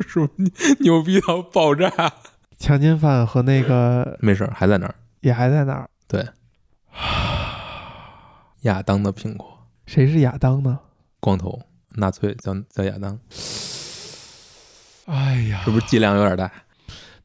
[0.00, 1.92] 是不是牛牛逼到爆炸？
[2.58, 4.94] 强奸犯和那个没事儿，还在那儿。
[5.20, 6.26] 也还在那儿，对，
[8.62, 10.80] 亚当的苹果，谁是亚当呢？
[11.20, 11.60] 光头
[11.96, 13.20] 纳粹叫叫亚当，
[15.04, 16.50] 哎呀是，不是剂量有点大？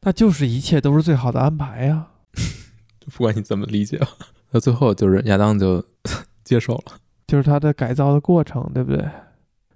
[0.02, 2.08] 那就是一切都是最好的安排呀。
[3.12, 4.08] 不管你怎么理解吧，
[4.50, 5.84] 那最后就是亚当就
[6.44, 6.94] 接受了。
[7.26, 9.04] 就是他的改造的过程，对不对？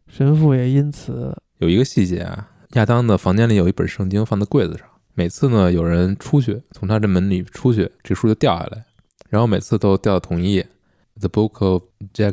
[0.06, 8.84] 神父也因此，有一个细节啊，亚当的房间里有一本圣经放在柜子上，每次呢有人出去，从他这门里出去，这书就掉下来，
[9.28, 10.68] 然后每次都掉到同一页，
[11.20, 11.82] 《The Book of
[12.14, 12.32] Jacob》，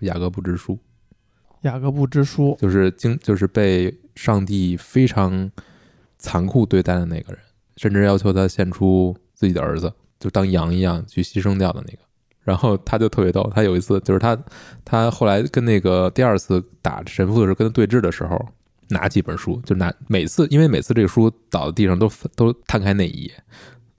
[0.00, 0.78] 雅各布之书，
[1.62, 5.50] 雅各布之书，就是经就是被上帝非常
[6.18, 7.40] 残酷对待的那个人，
[7.78, 11.98] 甚至要求他献出自己的儿子，就当羊一样去牺牲掉的那个。
[12.42, 14.38] 然后他就特别逗，他有一次就是他
[14.84, 18.38] 他后来跟那个第二次打神父的时候跟他对峙的时候，
[18.88, 23.32] 拿几本书，就拿每次因为每次这个书倒在地上都都摊开那一页，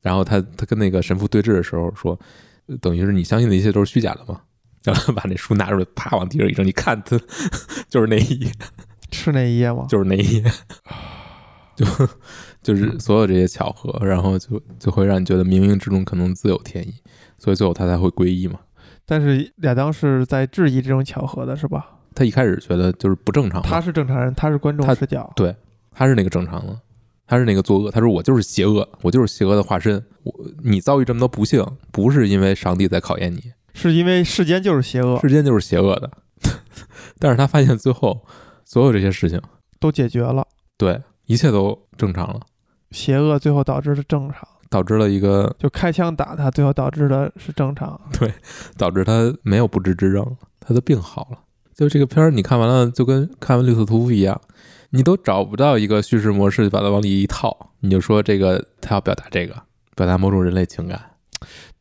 [0.01, 2.19] 然后他他跟那个神父对峙的时候说，
[2.67, 4.39] 呃等于是你相信的一切都是虚假的嘛？
[4.85, 7.19] 然后把那书拿出来，啪往地上一扔，你看他
[7.89, 8.51] 就是那一页，
[9.11, 9.87] 是那一页吗？
[9.89, 10.43] 就是那一页，
[11.75, 11.85] 就
[12.61, 16.93] 就是所有这些巧合，然后就就会让你觉得冥冥之中可能自有天意，
[17.37, 18.59] 所以最后他才会皈依嘛。
[19.05, 21.85] 但是亚当是在质疑这种巧合的，是吧？
[22.15, 25.55] 他一开始觉得就是不正常嘛，他是正常人，他是观众他视角，对
[25.91, 26.79] 他是那个正常的，
[27.27, 27.91] 他是那个作恶。
[27.91, 30.01] 他说我就是邪恶，我就是邪恶的化身。
[30.23, 33.41] 我你遭遇这么多不幸，不是因为上帝在考验你，
[33.73, 36.09] 是因为世间就是邪恶，世间就是邪恶的。
[37.19, 38.25] 但是他发现最后
[38.63, 39.41] 所有这些事情，
[39.79, 40.47] 都解决了，
[40.77, 42.39] 对一切都正常了，
[42.91, 47.99] 邪恶最后导致的正常，导致了一个就开枪打他，最后导致的是正常。
[48.19, 48.31] 对
[48.77, 51.39] 导致他没有不治之症，他的病好了。
[51.73, 54.39] 就这个片儿，你看完了就跟看完《绿色屠夫》一样，
[54.91, 59.53] 你都找不到一个叙事模式把它往里一套，你就说这个他要表达这个，
[59.95, 61.01] 表达某种人类情感，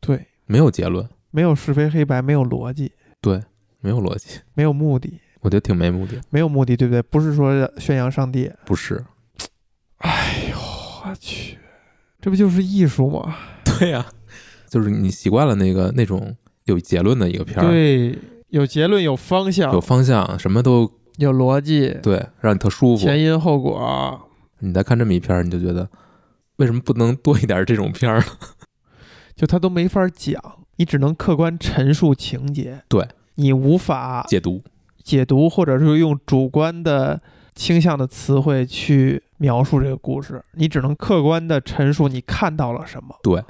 [0.01, 2.91] 对，没有结论，没有是非黑白，没有逻辑，
[3.21, 3.41] 对，
[3.79, 6.19] 没有逻辑，没有目的，我觉得挺没目的。
[6.29, 7.01] 没有目的，对不对？
[7.01, 8.51] 不是说宣扬上帝。
[8.65, 9.01] 不是，
[9.97, 10.57] 哎呦，
[11.09, 11.57] 我去，
[12.21, 13.35] 这不就是艺术吗？
[13.79, 14.05] 对呀、
[14.69, 16.35] 就是你习惯了那个那种
[16.65, 18.17] 有结论的一个片儿，对，
[18.49, 23.03] 有结论，有方向，有方向，什么都有逻辑，对，让你特舒服。
[23.03, 24.21] 前因后果。
[24.59, 25.87] 你再看这么一片儿，你就觉得
[26.55, 28.25] 为什么不能多一点这种片儿呢？
[29.35, 30.41] 就他都没法讲，
[30.77, 34.63] 你只能客观陈述情节，对你无法解读，
[35.03, 37.21] 解读，或者是用主观的
[37.53, 43.43] 倾向的词汇去描述这个故事，你只能客观的陈述你看到了什么，对，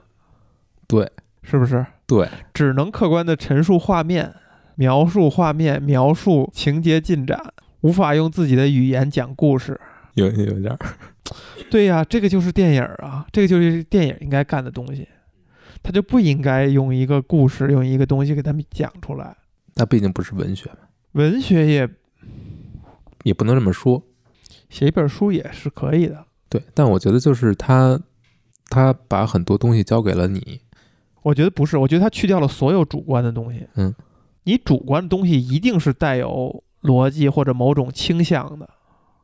[0.88, 1.12] 对，
[1.44, 1.86] 是不是？
[2.08, 4.34] 对，只能客观的陈述画面，
[4.76, 7.40] 描述画面，描述情节进展，
[7.82, 9.80] 无法用自己的语言讲故事。
[10.14, 10.80] 有有点儿，
[11.70, 15.08] 对呀、这个就是电影啊，这个就是电影应该干的东西，
[15.84, 19.36] 他就不应该用一个故事，用一个东西给他们讲出来。
[19.74, 20.78] 那毕竟不是文学嘛，
[21.14, 21.90] 文学也
[23.24, 24.02] 也不能这么说。
[24.70, 28.00] 写一本书也是可以的，对，但我觉得就是他，
[28.70, 30.62] 他把很多东西交给了你，
[31.22, 33.68] 我觉得不是，我觉得他去掉了所有主观的东西。
[33.76, 33.94] 嗯，
[34.44, 38.70] 你主观的东西一定是带有逻辑或者某种倾向的，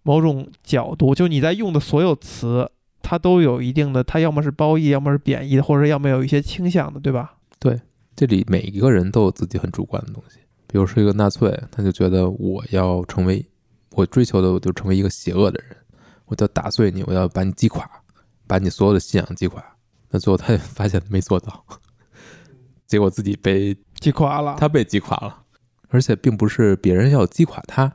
[0.04, 2.70] 某种角度，就你在用的所有词，
[3.02, 7.36] 它都有一定的，它要么是褒义，要么是贬义的，或者要么有一些倾向的，对吧？
[7.60, 7.80] 对
[8.16, 10.40] 这里每一个人都有自己很主观的东西。
[10.68, 13.46] 比如说一个纳粹，他就觉得我要成为，
[13.92, 15.76] 我追求的我就成为一个邪恶的人，
[16.26, 17.90] 我就要打碎你，我要把你击垮，
[18.48, 19.64] 把你所有的信仰击垮。
[20.10, 21.64] 那最后他也发现没做到，
[22.88, 25.44] 结果自己被击垮了，他被击垮了，
[25.90, 27.92] 而且并不是别人要击垮他，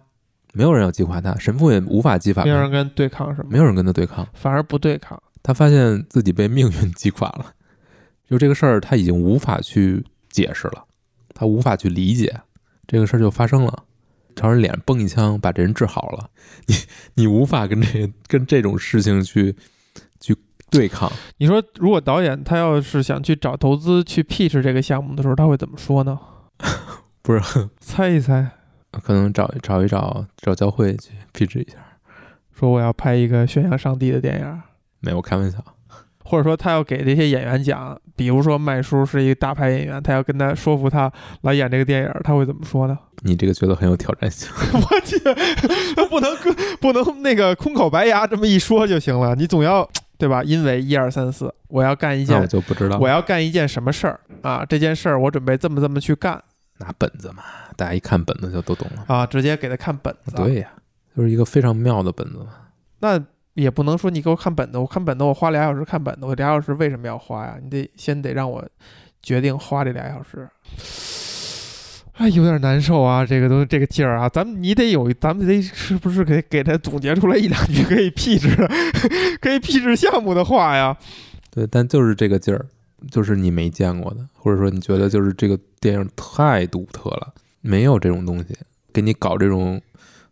[0.52, 4.26] 没有人要击垮他，神父也无法击垮他，没有人跟对抗什么，没有人跟他对抗。
[4.32, 5.22] 反而不对抗。
[5.42, 7.54] 他发现自己被命运击垮了，
[8.28, 10.84] 就这个事儿他已经无法去解释了，
[11.34, 12.40] 他无法去理解，
[12.86, 13.84] 这个事儿就发生了，
[14.36, 16.30] 朝人脸上崩一枪，把这人治好了，
[16.66, 16.74] 你
[17.14, 19.56] 你无法跟这跟这种事情去
[20.20, 20.36] 去
[20.70, 26.18] 对抗，你说，如果导演他要是想去找投资去 pitch 这个项目的时候，他会怎么说呢？
[27.22, 27.40] 不是
[27.80, 28.48] 猜一猜，
[28.90, 31.78] 可能找找一找找教会去 pitch 一下，
[32.52, 34.62] 说我要拍一个宣扬上帝的电影，
[35.00, 35.58] 没有我开玩笑，
[36.24, 41.10] 或者说他要给这些演员讲，比如说麦叔是一个大牌演员，他要跟他说服他
[41.42, 42.98] 来演这个电影，他会怎么说呢？
[43.22, 45.18] 你这个觉得很有挑战性， 我去，
[46.08, 46.36] 不能
[46.80, 49.88] 不能那个空口白牙这么一说就行了，你总要
[50.18, 50.42] 对吧？
[50.42, 54.64] 因为一二三四，我要干一件我件，就不知道我要干一件什么事儿啊？
[54.64, 56.42] 这件事儿我准备这么这么去干
[56.78, 57.42] 拿本子嘛，
[57.76, 59.04] 大家一看本子就都懂了。
[59.06, 60.32] 啊，直接给他看本子。
[60.36, 60.68] 对呀，
[61.16, 62.48] 就是一个非常妙的本子嘛。
[63.00, 63.22] 那
[63.54, 67.56] 也不能说你给我看本子，我看本子我花俩小时看本子，我俩小时为什么要花呀？
[67.62, 68.62] 你得先得让我
[69.22, 70.48] 决定花这俩小时。
[72.16, 78.48] 哎，有点难受啊，这个都这个劲儿啊，咱们你得有，咱们得是不是给给他总结出来一两句可以批制，
[79.40, 80.96] 可以批制项目的话呀？
[81.50, 82.64] 对，但就是这个劲儿，
[83.10, 88.56] 就是你没见过的，或者说你觉得就是这个电影太独特了，没有这种东西，
[88.94, 89.80] 给你搞这种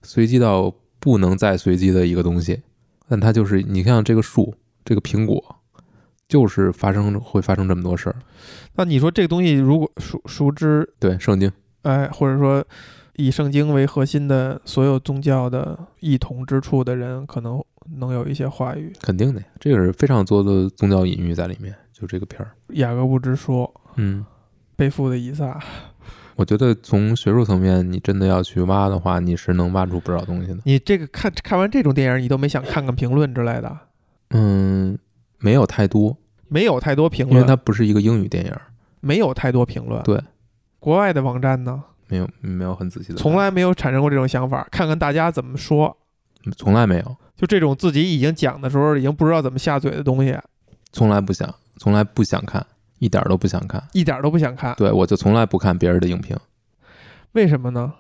[0.02, 2.62] 随机到不能再随机的一个东西，
[3.08, 4.54] 但它就是你像这个树，
[4.86, 5.56] 这个苹果，
[6.26, 8.16] 就是发生会发生这么多事儿。
[8.74, 11.52] 那你说这个东西如果熟熟知，对，圣经，
[11.84, 12.62] 哎，或者说
[13.14, 17.62] 以圣经为核心的所有宗教的异同之处的人，可能
[17.98, 18.92] 能有一些话语。
[19.00, 22.50] 肯定的呀，这个是非常多的宗教隐喻在里面，就这个片儿。
[22.74, 24.24] 雅各布之说，嗯，
[24.76, 25.60] 背负的以撒，
[26.36, 30.58] 我觉得从学术层面，你真的要去挖的话，你是能挖出不少东西的。
[30.64, 33.78] 你这个看看完这种电影，你都没想看看评论之类的，
[34.30, 34.98] 嗯，
[35.38, 36.16] 没有太多，
[36.48, 38.52] 没有太多评论因为，它不是一个英语电影，
[39.00, 40.02] 没有太多评论。
[40.02, 40.20] 对，
[40.84, 45.96] 国外的网站呢，没有没有很仔细的，从来没有产生过这种想法，看看大家怎么说。
[46.58, 50.38] 从来没有，就这种自己已经讲的时候，已经不知道怎么下嘴的东西，
[50.92, 52.66] 从来不想，从来不想看，
[52.98, 53.82] 一点儿都不想看。
[53.94, 54.74] 一点都不想看。
[54.76, 56.36] 对我就从来不看别人的影评，
[57.32, 57.90] 为什么呢？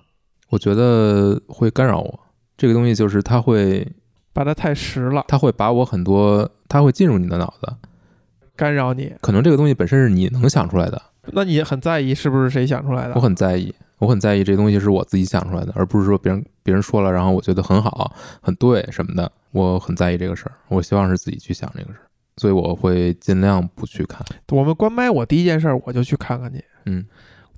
[0.50, 2.20] 我觉得会干扰我。
[2.58, 3.90] 这个东西就是它会，
[4.34, 7.74] 把它太实了，它会把我很多，它会进入你的脑子。
[8.54, 9.14] 干扰你。
[9.22, 11.00] 可能这个东西本身是你能想出来的，
[11.32, 13.14] 那你很在意是不是谁想出来的？
[13.14, 19.30] 我很在意，我很在意这东西是我自己想出来的，而不是说别人别人说了，然后我觉得很好、很对什么的。
[19.52, 22.06] 我很在意这个事儿，我希望是自己去想这个事儿，
[22.36, 24.20] 所以我会尽量不去看。
[24.48, 26.64] 我们关麦，我第一件事儿我就去看看去。
[26.86, 27.04] 嗯，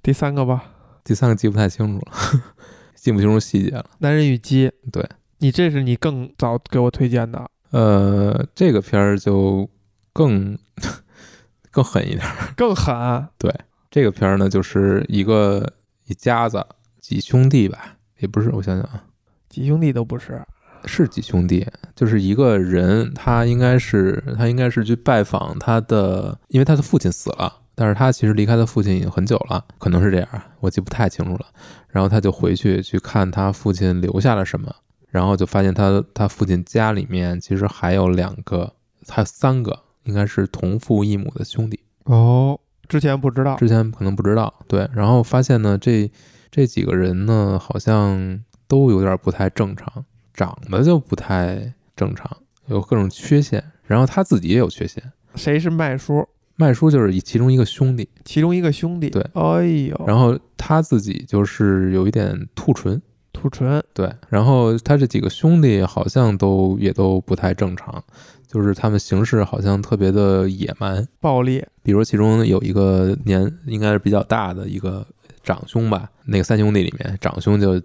[0.02, 0.64] 第三个吧，
[1.02, 2.12] 第三个记不太清楚了，
[2.94, 3.82] 记不清楚细节了。
[3.98, 4.68] 《男人与鸡》。
[4.92, 5.02] 对，
[5.38, 9.68] 你这是你更早给我推荐的，呃，这个片儿就
[10.12, 10.56] 更
[11.76, 12.54] 更狠一点儿。
[12.56, 13.28] 更狠。
[13.36, 13.54] 对
[13.90, 15.70] 这个片儿呢，就是一个
[16.06, 16.64] 一家子
[17.02, 19.04] 几兄弟吧，也不是，我想想啊，
[19.50, 20.42] 几兄弟都不是，
[20.86, 30.28] 是几兄弟，就是一个人，他应该是他应该是去拜访他的，因为他的父亲死了，但是他其实离开他父亲已经很久了，可能是这样，
[30.60, 31.44] 我记不太清楚了。
[31.88, 34.74] 然后他就回去去看他父亲留下了什么，
[35.10, 38.72] 然后就发现他他父亲家里面其实还有两个，
[39.08, 41.78] 还有三个，应该是同父异母的兄弟。
[42.04, 43.56] 哦，之前不知道。
[43.56, 46.10] 之前可能不知道，对，然后发现呢，这
[46.50, 52.30] 这几个人呢，好像都有点不太正常，长得就不太正常，
[52.66, 55.02] 有各种缺陷，然后他自己也有缺陷。
[55.34, 56.26] 谁是麦叔？
[56.58, 59.10] 麦叔就是以其中一个兄弟，其中一个兄弟。
[59.10, 63.84] 对哎呦，然后他自己就是有一点兔唇，兔唇。
[63.92, 68.02] 对，然后他这几个兄弟好像都也都不太正常，
[68.56, 75.06] 就是他们行事好像特别的野蛮，暴烈，比如其中有一个年应该是比较大的一个
[75.42, 77.78] 长兄吧，那个三兄弟里面，长兄就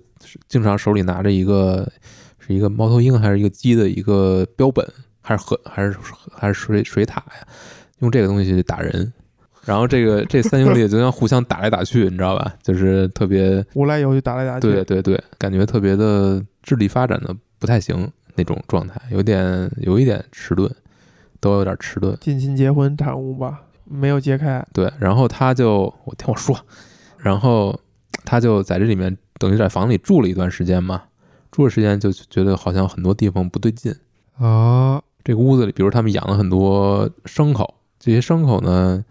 [0.47, 1.85] 经常手里拿着一个
[2.39, 4.87] 是一个猫头鹰还是一个鸡的一个标本，
[5.19, 5.93] 还是河还是
[6.31, 7.45] 还是水水塔呀，
[7.99, 9.11] 用这个东西去打人。
[9.65, 12.53] 然后这个这三兄弟就像互相打来打去，你知道吧？
[12.63, 14.71] 就是特别无来由就打来打去。
[14.71, 20.69] 对对对，感觉特别的智力发展的不太行那种状态，有点有一点迟钝，
[21.39, 22.17] 都有点迟钝。
[22.21, 24.65] 近亲结婚产物吧，没有揭开。
[24.73, 26.57] 对，然后他就我听我说，
[27.17, 27.79] 然后
[28.25, 31.03] 他就在这里面等于在房里住了一段时间嘛，
[31.51, 33.93] 住的时间就觉得好像很多地方不对劲。
[34.37, 39.03] 啊，这个屋子里，比如他们养了很多牲口，这些牲口呢，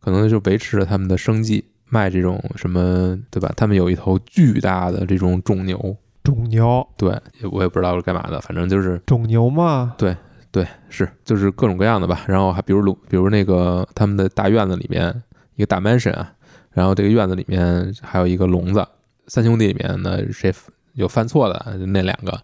[0.00, 3.52] 可能就维持着他们的生计，卖这种什么，对吧？
[3.56, 5.96] 他们有一头巨大的这种种牛，
[6.28, 7.18] 种牛，对，
[7.50, 9.94] 我也不知道是干嘛的，反正就是种牛嘛。
[9.98, 10.16] 对，
[10.50, 12.24] 对是就是各种各样的吧。
[12.26, 15.22] 然后还比如比如那个他们的大院子里面
[15.56, 16.32] 一个大 mansion 啊，
[16.72, 18.86] 然后这个院子里面还有一个笼子。
[19.26, 20.50] 三兄弟里面呢，谁
[20.94, 22.40] 有犯错的，那两个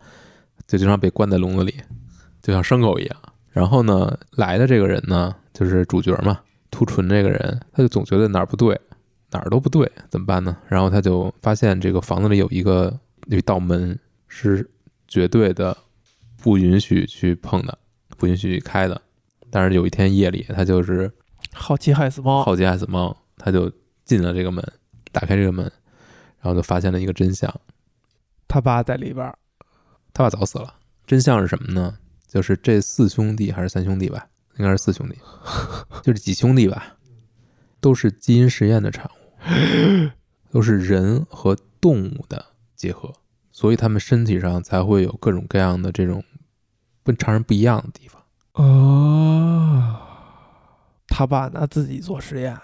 [0.66, 1.74] 就经常被关在笼子里，
[2.42, 3.16] 就像牲口一样。
[3.50, 8.78] 然后呢，来的这个人呢，就是主角嘛，兔唇这个人，他就总觉得哪儿不对，
[9.30, 10.56] 哪儿都不对，怎么办呢？
[10.68, 12.92] 然后他就发现这个房子里有一个
[13.26, 13.98] 有一道门
[14.28, 14.68] 是
[15.08, 15.76] 绝对的
[16.36, 17.78] 不允许去碰的。
[18.16, 19.00] 不允许开的。
[19.50, 21.10] 但是有一天夜里，他就是
[21.52, 22.44] 好奇害死猫。
[22.44, 23.70] 好奇害死猫，他就
[24.04, 24.64] 进了这个门，
[25.10, 25.64] 打开这个门，
[26.40, 27.52] 然后就发现了一个真相：
[28.46, 29.38] 他爸在里边儿。
[30.12, 30.74] 他爸早死了。
[31.06, 31.98] 真相是什么呢？
[32.26, 34.26] 就是这四兄弟还是三兄弟吧，
[34.58, 35.16] 应该是四兄弟，
[36.02, 36.96] 就是几兄弟吧，
[37.80, 40.10] 都是基因实验的产物，
[40.50, 42.44] 都是人和动物的
[42.74, 43.12] 结合，
[43.50, 46.22] 所以他们身体上才会有各种各样的这种
[47.02, 48.22] 跟常人不一样的地方。
[48.54, 50.00] 哦，
[51.08, 52.56] 他爸拿自己做实验，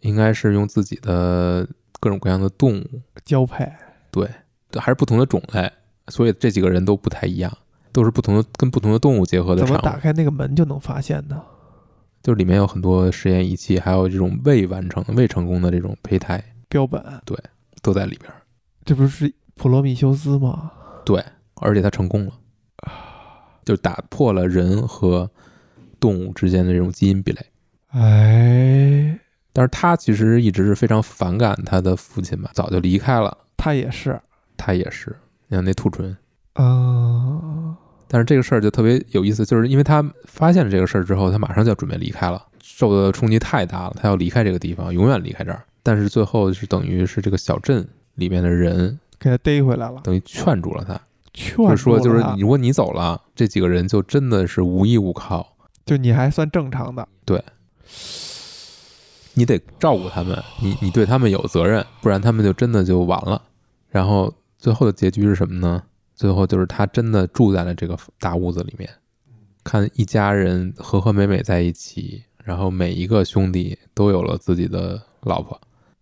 [0.00, 1.68] 应该是用自己的
[2.00, 3.70] 各种各样的动物，交配。
[4.10, 4.28] 对，
[4.74, 5.70] 还是不同的种类，
[6.08, 7.56] 所以这几个人都不太一样，
[7.92, 9.80] 都是不同的跟不同的动物结合的怎么。
[9.80, 11.42] 打开那个门就能发现呢？
[12.20, 17.38] 就是里面有很多实验仪器，还有这种未完成、未成功的这种胚胎标本，对
[17.80, 18.37] 都在里边儿。
[18.88, 20.72] 这不是普罗米修斯吗？
[21.04, 21.22] 对，
[21.56, 22.32] 而且他成功了，
[23.62, 25.30] 就打破了人和
[26.00, 27.46] 动物之间的这种基因壁垒。
[27.88, 29.20] 哎，
[29.52, 34.18] 但是他其实一直是非常反感他的父亲吧，早就离开了，他也是。
[34.56, 35.14] 他也是。
[35.48, 36.16] 你看那兔唇，
[36.54, 37.76] 啊，
[38.08, 45.62] 但是这个事儿就特别有意思，就是因为他发现了这个事儿之后，他马上就要准备离开了，受的冲击太大了，他要离开这个地方，永远离开这儿。
[45.82, 47.86] 但是最后是等于是这个小镇
[48.18, 51.00] 里面的人给他逮回来了，等于劝住了他，
[51.32, 55.56] 劝就是说就是如果你走了，这几个人就真的是无依无靠，
[55.86, 57.08] 就你还算正常的。
[57.24, 57.42] 对
[59.34, 63.40] 你得照顾他们，你你对他们有责任，不然他们就真的就完了。
[63.88, 65.82] 然后最后的结局是什么呢？
[66.14, 68.90] 最后就是他真的住在了这个大屋子里面，
[69.62, 75.60] 看一家人和和美美在一起，然后每一个兄弟都有了自己的老婆，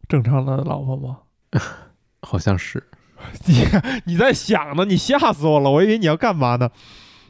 [0.09, 1.19] 正常的老婆吗？
[2.29, 2.83] 好像是，
[3.47, 3.65] 你
[4.05, 4.85] 你在想呢？
[4.85, 5.71] 你吓死我了！
[5.71, 6.69] 我以为你要干嘛呢？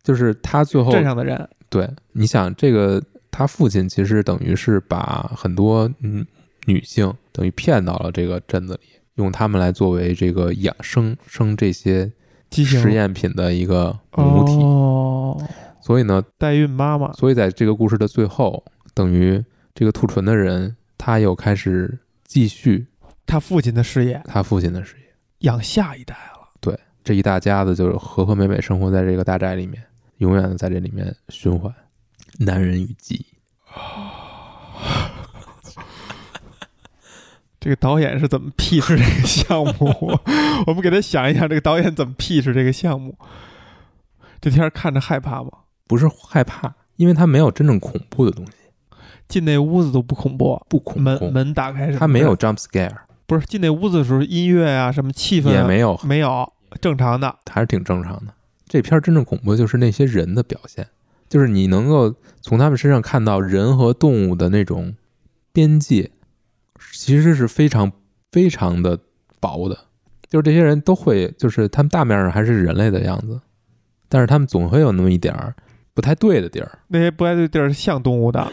[0.03, 6.25] 就是他最后镇上的人，对，你想这个他父亲其实等于是把很多嗯
[6.67, 8.81] 女性等于骗到了这个镇子里，
[9.17, 12.11] 用他们来作为这个养生生这些
[12.49, 14.55] 畸形实验品的一个母体。
[14.63, 15.37] 哦，
[15.83, 19.45] 所以呢，代孕妈妈，所以在这个故事的最后，等于
[19.75, 22.87] 这个兔唇的人他又开始继续
[23.27, 25.03] 他父亲的事业他父亲的事业。
[25.41, 26.49] 养下一代了。
[26.61, 29.83] 对这一大家子就是和和美美生活在这个大宅里面，
[30.19, 31.73] 永远的在这里面循环。
[32.39, 33.25] 男人与鸡，
[37.59, 40.21] 这个导演是怎么 pitch 这个项目？
[40.67, 43.17] 我们给他想一想，这个导演怎么 pitch 这个项目？
[44.41, 45.51] 这天儿看着害怕吗？
[45.87, 48.53] 不是害怕，因为他没有真正恐怖的东西，
[49.29, 51.25] 进那屋子都不恐怖，不恐门怖。
[51.27, 52.97] 门门打开他没有 jump scare，
[53.27, 57.37] 不是进那屋子的时候，音乐啊，什么气氛、啊、也没有，没有正常的。
[57.51, 58.33] 还是挺正常的。
[58.69, 60.87] 这片儿真正恐怖的就是那些人的表现，
[61.29, 64.95] 就是你能够从他们身上看到人和动物的那种
[65.53, 66.11] 边界，
[66.93, 67.93] 其实是非常
[68.33, 68.99] 非常的
[69.41, 69.79] 薄的。
[70.29, 73.41] 就是这些人都会，就是他们大面上还是人类的样子，
[74.09, 75.55] 但是他们总会有那么一点儿
[75.95, 76.79] 不太对的地儿。
[76.89, 78.53] 那些不太对的地儿像动物的，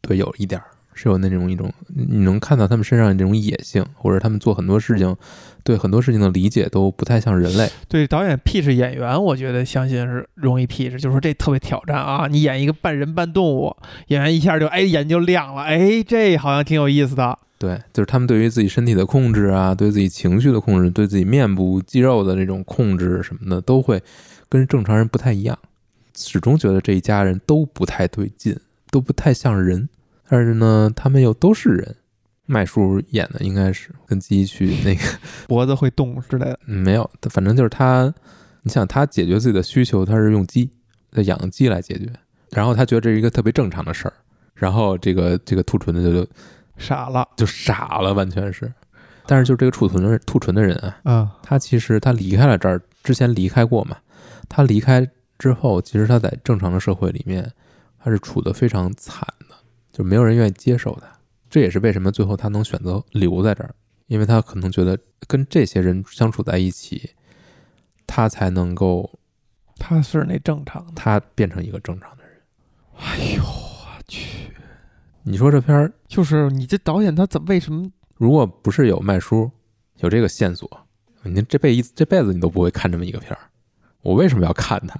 [0.00, 5.16] 对，有一点儿是有那种一种，你能看到他们身上这种野性，或者他们做很多事情，
[5.62, 7.70] 对很多事情的理解都不太像人类。
[7.88, 12.26] 对导演 pitch 演员，我觉得相信是容易 pitch，就是说这特别挑战啊！
[12.26, 13.74] 你演一个半人半动物，
[14.08, 17.38] 演员一下就哎眼睛就亮了，哎这好像挺有意思的。
[17.58, 24.02] 对，就是他们对于自己身体的控制啊，对自己情绪的控制，对自己面部肌肉的这种控制什么的，都会
[24.48, 25.58] 跟正常人不太一样。
[26.16, 28.58] 始终觉得这一家人都不太对劲，
[28.90, 29.88] 都不太像人，
[30.30, 31.96] 但是呢，他们又都是人。
[32.46, 35.02] 麦叔演的应该是跟鸡去那个
[35.46, 38.12] 脖子会动之类的，嗯没有，反正就是他，
[38.62, 40.68] 你想他解决自己的需求，他是用鸡，
[41.12, 42.06] 他养鸡来解决，
[42.50, 44.14] 然后他觉得这是一个特别正常的事儿，
[44.54, 46.28] 然后这个这个兔唇的就就
[46.76, 48.72] 傻了就傻了，完全是。
[49.26, 51.30] 但是就是这个兔唇的兔唇的人啊，啊！
[51.44, 53.96] 他其实他离开了这儿，之前离开过嘛。
[54.48, 55.08] 他离开
[55.38, 57.48] 之后，其实他在正常的社会里面，
[58.02, 59.49] 他是处的非常惨的，
[60.00, 61.06] 就没有人愿意接受他。
[61.50, 63.74] 这也是为什么最后他能选择留在这儿，
[64.06, 64.98] 因为他可能觉得
[65.28, 67.10] 跟这些人相处在一起，
[68.06, 69.18] 他才能够
[69.76, 70.92] 他是那正常的。
[70.96, 72.32] 他变成一个正常的人。
[72.96, 74.50] 哎呦我去！
[75.22, 77.86] 你说这片儿就是你这导演他怎为什么
[78.16, 79.50] 如果不是有麦叔
[79.98, 80.66] 有这个线索，
[81.24, 83.40] 你这辈子这辈子你都不会看这么一个片儿。
[84.00, 84.98] 我为什么要看他？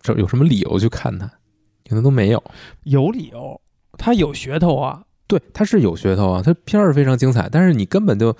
[0.00, 1.26] 这有什么理由去看他？
[1.88, 2.44] 可能都没有。
[2.84, 3.60] 有理由？
[3.96, 5.02] 他有噱头啊！
[5.26, 8.34] 对，它是有噱头啊，它片儿非常精彩，但是你根本就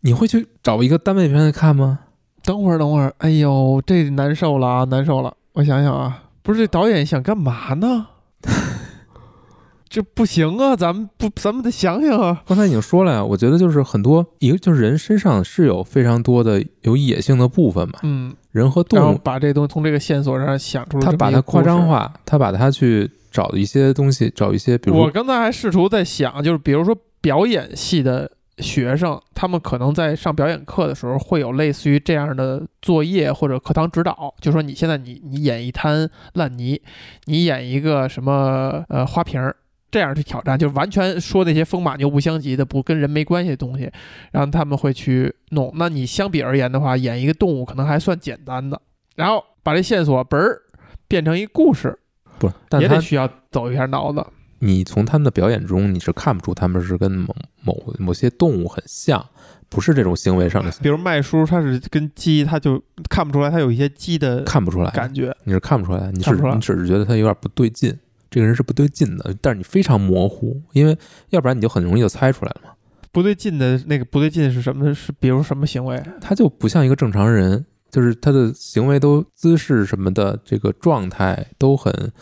[0.00, 2.00] 你会去找一个单位片来看吗？
[2.44, 5.34] 等会儿，等会儿，哎呦，这难受了啊，难受了！
[5.54, 8.06] 我想想啊，不是这导演想干嘛呢？
[9.88, 12.42] 这不行啊，咱们不，咱们得想想啊。
[12.46, 21.88] 刚才已经说了呀，我觉得就是很多一个就是人身上是有非常多的有野性的部分嘛，嗯，人和然后动物，把这东西从这个线索上想出了这么一个他把它夸张。
[21.88, 28.28] 化，他把它去找一些东西，找一些比如我刚才还试图在想，就是比如说表演系的
[28.58, 36.82] 学生，他们可能在上表演课的时候会有类似于这样的作业或者课堂指导，就说你现在你你演一滩烂泥，
[37.26, 39.54] 你演一个什么呃花瓶儿。
[39.90, 43.90] 这样去挑战，就完全说那些风马牛不相及的、不跟人没关系的东西，
[44.32, 45.72] 然后他们会去弄。
[45.76, 48.78] 那你相比而言的话，演一个动物可能还算简单的，
[49.16, 50.60] 然后把这线索嘣儿
[51.08, 51.98] 变成一故事，
[52.38, 54.24] 不是，但他也得需要走一下脑子。
[54.60, 59.24] 你从他们的表演中，你是看不出他们是跟某某某些动物很像，
[59.68, 65.32] 不是这种行为上的，比如麦叔，他是跟鸡，他就看不出来，他有一些鸡的看不出来，感觉。
[65.44, 67.96] 你是看不出来，你是你只是觉得他有点不对劲，
[68.28, 70.98] 这个人是不对劲的，但是你非常模糊，因为
[71.30, 72.70] 要不然你就很容易就猜出来了嘛。
[73.12, 74.92] 不对劲的那个不对劲是什么？
[74.92, 76.02] 是比如什么行为？
[76.20, 82.12] 他就不像一个正常人，就是他的行为都姿势什么的，这个状态都很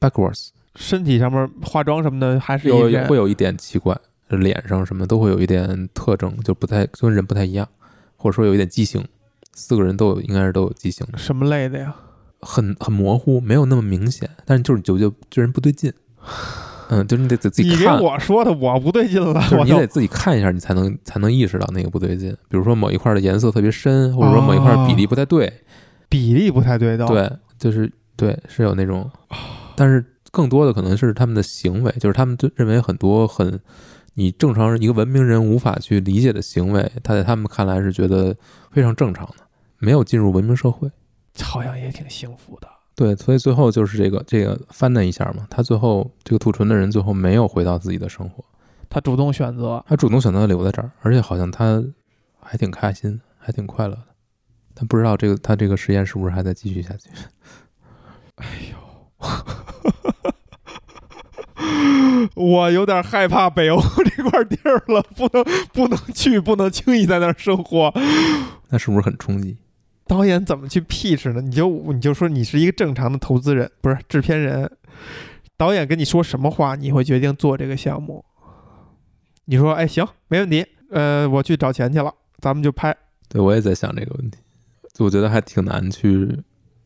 [0.00, 3.96] backwards，身体上面化妆什么的还是有会有一点奇怪，
[4.28, 7.68] 脸上什么都会有一点特征，就不太跟人不太一样，
[8.16, 9.04] 或者说有一点畸形。
[9.56, 11.94] 四个人都有，应该是都有畸形的，什么类的呀？
[12.40, 15.92] 很很模糊，没有那么明显，但是就是就就这人不对劲。
[16.90, 22.30] 嗯，就是你得自己你给看，我说的，我不对劲了，就是你得自己看一下，你才能才能意识到那个不对劲。
[22.48, 25.52] 比如说某一块的颜色特别深，或者说某一块比例不太对，
[26.08, 29.10] 比例不太对的。，对，就是对，是有那种，
[29.74, 33.58] 但是更多的可能是他们的行为，就是他们就认为很多很
[34.14, 38.36] 你正常人一个文明人无法去理解的行为，他在他们看来是觉得
[38.70, 39.44] 非常正常的，
[39.78, 40.90] 没有进入文明社会。
[41.42, 42.68] 好像也挺幸福的。
[42.96, 48.44] 对，所以最后就是这个这个翻了一下嘛，他最后这个兔唇的人最后没有回到自己的生活，
[48.88, 51.82] 他主动选择，他主动选择留在这儿，而且好像他
[52.40, 54.02] 还挺开心，还挺快乐的。
[54.74, 57.08] 但不知道这个他这个实验是不是还在继续下去？
[58.36, 58.76] 哎呦
[62.34, 67.92] 我有点害怕北欧这块地儿了，不能不能去，不能轻易在那儿生活。
[68.68, 69.56] 那是不是很冲击？
[70.06, 71.40] 导演怎么去 pitch 呢？
[71.40, 74.70] 你就你就说你是一个正常的投资人，不是制片人。
[75.56, 78.24] 导演跟你说什么话，你会决定做这个项目？
[79.46, 82.96] 你说，哎，行，没问题，呃，我去找钱去了，咱们就拍。
[83.28, 84.38] 对我也在想这个问题，
[84.92, 86.38] 就我觉得还挺难去，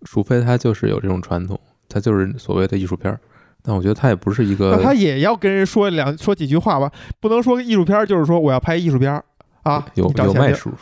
[0.02, 1.58] 除非他就是有这种传统，
[1.88, 3.18] 他就是所谓的艺术片儿。
[3.62, 6.90] 但我觉得他也不是一个那他也要跟人说两说几句话吧，
[7.20, 9.24] 不能说艺术片儿就是说我要拍艺术片儿
[9.62, 10.72] 啊，有有卖书，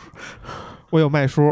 [0.91, 1.51] 我有卖书，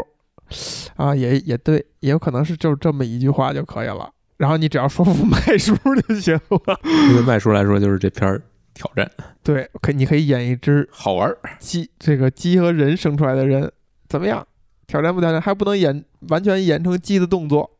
[0.96, 4.10] 啊，也也对，也有可能是就这么一句话就可以了。
[4.36, 5.74] 然后你只要说服麦叔
[6.08, 6.78] 就行了。
[6.82, 8.42] 对麦叔来说就是这片儿
[8.74, 9.10] 挑战
[9.42, 13.70] 对，可你可以演一只好玩儿，鸡，这个鸡和人生出来的人
[14.08, 14.46] 怎么样？
[14.86, 15.40] 挑战不挑战？
[15.40, 17.70] 还不能演完全演成鸡的动作。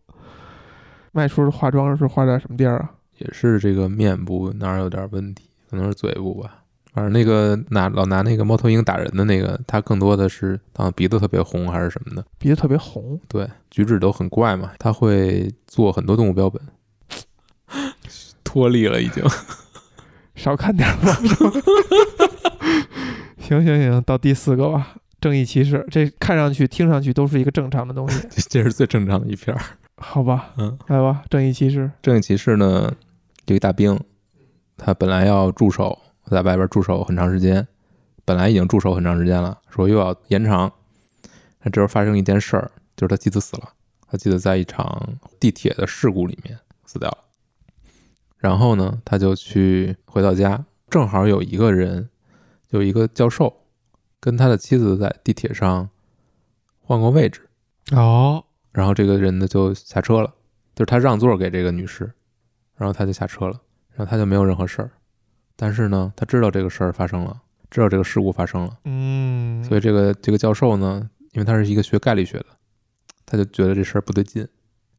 [1.12, 2.90] 麦叔的化妆是化在什么地儿啊？
[3.18, 6.64] 也是这个面部哪儿有点问题，可能是嘴部吧。
[6.96, 14.70] 反正那个拿老拿那个猫头鹰打人的那个，他更多的是啊鼻子特别红还是什么的，鼻子特别红，对，举止都很怪嘛。
[14.78, 16.58] 他会做很多动物标本，
[18.42, 19.22] 脱力了已经。
[20.36, 21.14] 少看点儿吧。
[23.40, 24.94] 行行行，到第四个吧。
[25.20, 29.62] 正义骑士，这看上去、听上去都是一个正常的东西，这是最正常的一篇儿。
[29.98, 30.54] 好吧？
[30.56, 31.90] 嗯，来吧，正义骑士。
[32.00, 32.90] 正义骑士呢，
[33.44, 34.00] 有一大兵，
[34.78, 35.98] 他本来要驻守
[36.30, 37.66] 在外边驻守很长时间，
[38.24, 40.72] 本来已经驻守很长时间了，说又要延长。
[41.62, 43.72] 那这时候发生一件事儿，就是他妻子死了，
[44.08, 47.18] 他妻子在一场地铁的事故里面死掉了。
[48.38, 52.08] 然后呢，他就去回到家，正好有一个人，
[52.70, 53.62] 有一个教授，
[54.20, 55.88] 跟他的妻子在地铁上
[56.80, 57.48] 换过位置。
[57.92, 60.34] 哦，然后这个人呢就下车了，
[60.74, 62.12] 就是他让座给这个女士，
[62.76, 63.60] 然后他就下车了，
[63.92, 64.90] 然后他就没有任何事儿。
[65.56, 67.34] 但是呢，他知道这个事儿发生了，
[67.70, 72.46] 知道这个事故发生了，嗯，所以这个这个教授呢，因为他是一个学概率学的，
[73.24, 74.46] 他就觉得这事儿不对劲，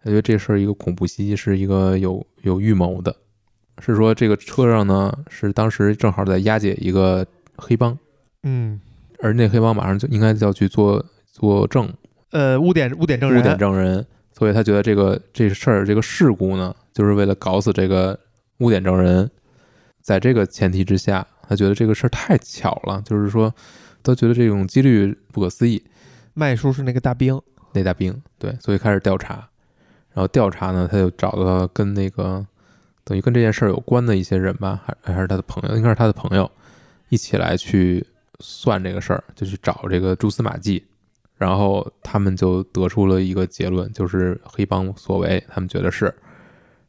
[0.03, 3.15] 他觉得这事儿一个恐怖袭击是一个有有预谋的，
[3.79, 7.23] 是说这个车上呢是当时正好在押解一个
[7.55, 7.95] 黑帮，
[8.41, 8.81] 嗯，
[9.19, 11.87] 而那黑帮马上就应该就要去做做证。
[12.31, 14.03] 呃，污点污点证人，污点证人，
[14.33, 18.19] 所以他觉得这个这事儿这个事故呢，就是为了搞死这个
[18.57, 19.29] 污点证人。
[20.07, 23.53] 在这个前提之下，他觉得这个事儿太巧了，就是说，
[24.01, 25.83] 都觉得这种几率不可思议。
[26.33, 27.37] 麦叔是那个大兵，
[27.73, 29.49] 那大兵对，所以开始调查，
[30.13, 32.47] 然后调查呢，他就找到了跟那个
[33.03, 36.49] 等于跟这件事儿有关的一些人吧，还还是他的朋友，应该是他的朋友，
[37.09, 38.07] 一起来去
[38.39, 40.81] 算这个事儿，就去找这个蛛丝马迹，
[41.35, 46.15] 然后他们就得出了一个结论，就是黑帮所为，他们觉得是，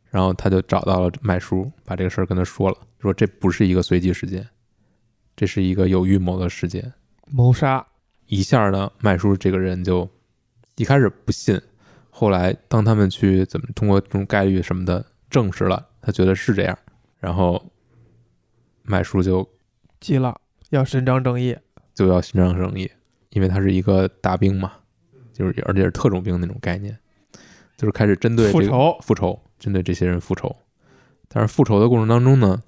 [0.08, 4.48] 然后他就找到了麦叔，把这个事儿跟他说了，说这不是一个随机事件，
[5.36, 6.92] 这是一个有预谋的事件。
[7.30, 7.86] 谋杀，
[8.26, 10.08] 一下呢，麦叔这个人就
[10.76, 11.60] 一开始不信，
[12.10, 16.78] 后来当他们去怎么通过这种概率什么的证实了，他觉得是这样，
[17.18, 17.70] 然后
[18.82, 19.48] 麦叔就
[20.00, 20.40] 急了，
[20.70, 21.56] 要伸张正义。
[21.94, 22.88] 就要伸张正义，
[23.30, 24.72] 因为他是一个大兵嘛，
[25.32, 26.96] 就是而且是特种兵那种概念，
[27.76, 30.54] 就是开始针对这个复仇，复仇，针对这些人复仇。
[31.26, 32.62] 但是复仇的过程当中呢，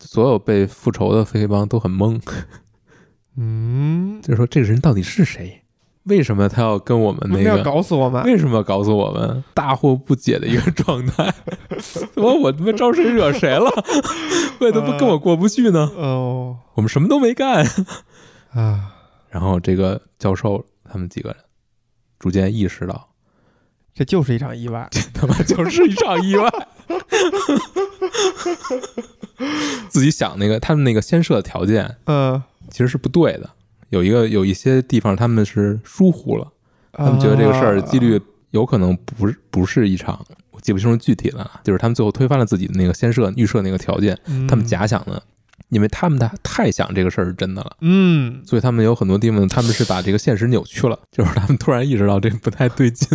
[0.00, 2.20] 所有被复仇的黑帮都很懵，
[3.36, 5.62] 嗯，就是说这个人到底是谁？
[6.04, 7.62] 为什么他要跟我们那个？
[7.62, 8.22] 搞死我们？
[8.24, 9.44] 为什么要搞死我们？
[9.52, 11.34] 大惑不解的一个状态。
[11.78, 13.70] 怎么我他妈招谁惹谁了？
[14.60, 15.92] 为什么跟我过不去呢？
[15.96, 17.66] 哦我们什么都没干。
[18.52, 18.94] 啊，
[19.28, 21.38] 然后这个教授他们几个人
[22.18, 23.10] 逐渐意识到，
[23.92, 24.88] 这就是一场意外。
[24.90, 26.50] 这他妈就是一场意外。
[29.88, 33.50] 自己想那个他们那个先设的条件嗯，其实是不对的，
[33.90, 36.46] 有一个有一些地方他们是疏忽了，
[36.92, 38.20] 他们觉得这个事儿几率
[38.50, 44.18] 有可能不是不是一场我记不清楚具体了，就是他们最后推翻了自己的那个先设预设那个条件，
[44.48, 45.22] 他们假想的，
[45.68, 47.76] 因为他们的太想这个事儿是真的了。
[47.80, 53.08] 嗯，所以他们有很多地方，他们是把这个现实扭曲了， 就是他们突然意识到这不太对劲。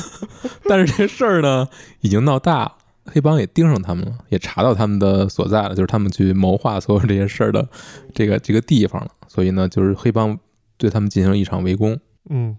[0.66, 1.68] 但是这事儿呢，
[2.00, 2.72] 已经闹大了，
[3.12, 7.68] 黑帮也盯上他们了，也查到他们的所在了，就是他们去谋划所有这些事儿的
[8.14, 9.10] 这个这个地方了。
[9.28, 10.38] 所以呢，就是黑帮
[10.76, 11.98] 对他们进行了一场围攻。
[12.28, 12.56] 嗯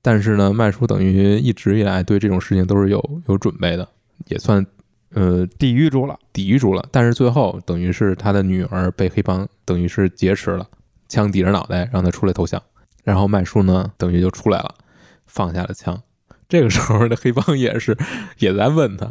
[0.00, 3.86] 但是呢，麦叔等于一直以来对这种事情都是有有准备的，
[4.28, 4.64] 也算
[5.10, 6.16] 呃抵御住了。
[6.32, 6.88] 抵御住了。
[6.92, 10.66] 但是最后等于是他的女儿被黑帮等于是劫持了，
[11.08, 12.62] 枪抵着脑袋让他出来投降，
[13.02, 14.74] 然后麦叔呢等于就出来了，
[15.26, 16.00] 放下了枪。
[16.48, 17.94] 这个时候的黑帮也是
[18.38, 19.10] 也在问他，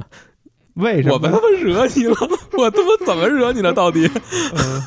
[0.78, 1.16] 为什么？
[1.16, 2.16] 我们他妈惹你了？
[2.58, 3.74] 我他妈怎么惹你了？
[3.74, 4.10] 到底？
[4.56, 4.82] 嗯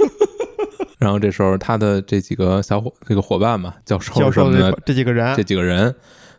[1.00, 5.94] 然后这时候他的这几个小伙这个伙伴嘛，教授教授什么的这这几个人这，几个人，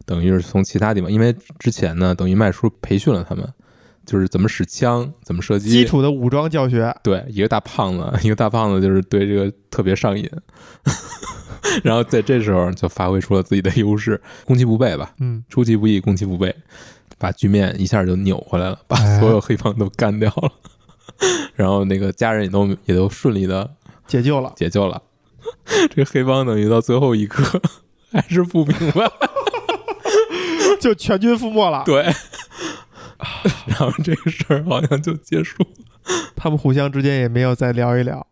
[0.06, 3.44] 等于是从其他地方，因为之前呢，等于麦叔培训了他们，
[4.06, 10.30] 就是怎么使枪，怎么射击，基础的武装教学，对，一个大胖子，一个大胖子就是对这个特别上瘾，
[11.84, 16.56] 然后在这时候就发挥出了自己的优势，攻其不备吧，嗯，出其不意，攻其不备，
[17.22, 20.52] 把局面一下就扭回来了，把哎所有黑帮都干掉了，
[21.54, 23.70] 然后那个家人也都也都顺利的
[24.08, 24.52] 解救了。
[24.56, 25.00] 解救了。
[25.66, 27.62] 这个黑帮等于到最后一刻
[28.12, 29.10] 还是不明白，
[30.82, 31.84] 就全军覆没了。
[31.86, 32.04] 对，
[33.68, 35.70] 然后这个事儿好像就结束了。
[36.36, 38.26] 他们互相之间也没有再聊一聊。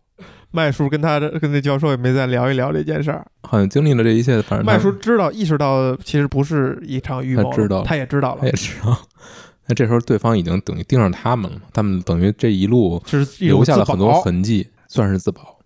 [0.51, 3.25] 麦叔跟他的跟那教授也没再聊一聊这件事儿。
[3.43, 7.83] 好像经历了这一切，反正麦叔知道意识到其实不是一场预谋，他知道。
[7.83, 8.41] 他也知道了。
[8.41, 8.99] 他也，知道，
[9.67, 15.59] 那这时候对方已经等于盯上他们了，他们等于这一路就是留下了很多痕迹，算是自保。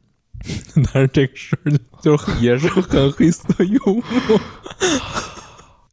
[0.94, 1.72] 但是这个事儿
[2.02, 4.40] 就就也是很黑色幽默，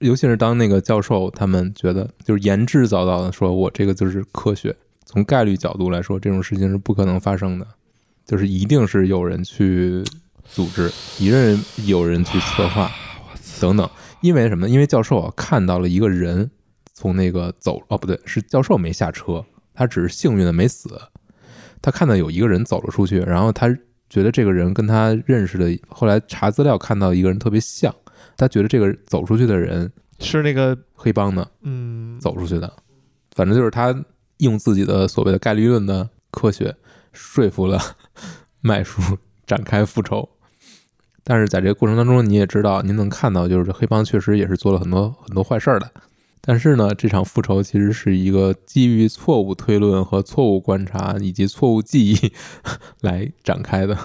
[0.01, 4.75] 尤其是当那个教授他们觉得就是言之凿凿的说，我这个就是科学，
[5.05, 7.67] 从概率角度来说，这种事情是不可能发生的，
[8.25, 10.03] 就是一定是有人去
[10.45, 12.91] 组织，一定有人去策划
[13.61, 13.89] 等等。
[14.21, 14.69] 因为什么？
[14.69, 16.51] 因为教授啊看到了一个人
[16.93, 21.01] 从那个走哦，不对，是教授没下车，他只是幸运的没死。
[21.83, 23.69] 他看到有一个人走了出去，然后他
[24.11, 27.95] 觉得这个人跟他认识的，后来查资料看到一个人特别像，
[28.37, 32.71] 他觉得这个走出去的人是那个黑帮的嗯，走出去的，
[33.35, 33.95] 反正就是他
[34.39, 36.77] 用自己的所谓的概率论的科学
[37.15, 37.81] 说服了
[38.61, 40.29] 麦叔展开复仇。
[41.23, 45.91] 但是在这个过程当中，你也知道，您能看到，就是这黑帮确实也是做了很多很多坏事儿的。
[46.41, 52.33] 但是呢，这场复仇其实是一个基于错误推论和错误观察以及错误记忆
[53.03, 53.97] 来展开的，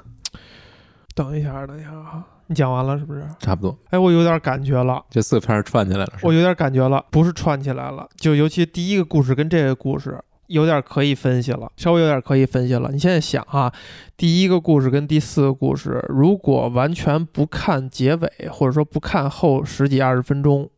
[1.16, 3.26] 等一下，等一下啊，你讲完了是不是？
[3.40, 3.76] 差不多。
[3.90, 12.90] 哎，我有点感觉了，这四个片儿串起来了，是我有点感觉了，不是串起来了，就尤其第一个故事跟这个故事有点可以分析了，稍微有点可以分析了。
[12.92, 13.72] 你现在想啊，
[14.18, 20.70] 第一个故事跟第四个故事，如果完全不看结尾，或者说不看后十几二十分钟，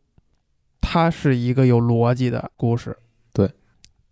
[0.80, 2.96] 它是一个有逻辑的故事。
[3.32, 3.50] 对，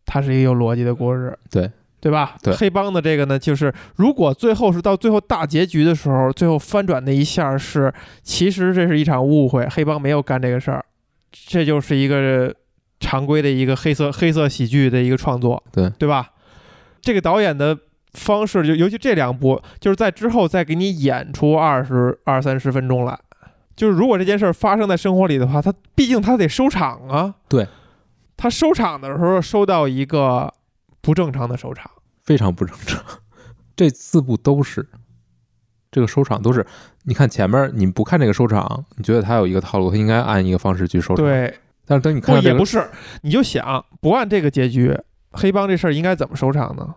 [0.05, 1.39] 它是一个有逻辑的故事。
[1.51, 1.71] 对。
[1.99, 2.37] 对吧？
[2.41, 7.93] 对黑帮的这个呢，就是如果最后是到最后大结局的时候，最后翻转那一下是，
[8.23, 10.85] 其实这是一场误会，黑帮没有干这个事儿，
[11.33, 12.55] 这就是一个
[13.01, 16.31] 常规的一个黑色黑色喜剧的一个创作，对对吧？
[17.01, 17.79] 这个导演的
[18.13, 23.19] 方式，就尤其这两部，就是在之后再给你演出二十二三十分钟来。
[23.77, 27.35] 就是如果这件事儿发生在生活里的话，他毕竟他得收场啊。
[27.47, 27.69] 对，
[28.37, 30.53] 他收场的时候收到一个
[31.03, 31.91] 不正常的收场。
[32.25, 33.05] 非常不正常。
[33.77, 34.89] 这四部都是
[35.93, 36.67] 这个收场都是，
[37.05, 41.55] 你看前面你不看这个收场，你觉得他有一个套路，他应该按一个方式去收场。，对，
[41.87, 42.91] 但是等你不看这个也不是，
[43.23, 44.99] 你就想不按这个结局，
[45.31, 46.95] 黑帮这事儿应该怎么收场呢？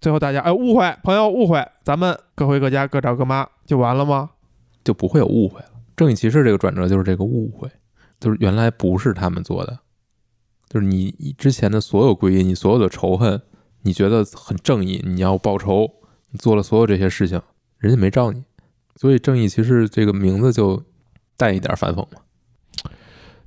[0.00, 4.30] 最后大家哎误会，朋友误会，咱们各回各家各找各妈就完了吗？
[4.84, 5.70] 就不会有误会了。
[5.96, 7.68] 正义骑士这个转折就是这个误会，
[8.20, 9.78] 就是原来不是他们做的，
[10.68, 13.40] 就是你你之前的所有归因，你所有的仇恨，
[13.82, 15.90] 你觉得很正义，你要报仇，
[16.30, 17.40] 你做了所有这些事情，
[17.78, 18.44] 人家没招你，
[18.96, 20.82] 所以正义骑士这个名字就
[21.36, 22.20] 带一点反讽嘛。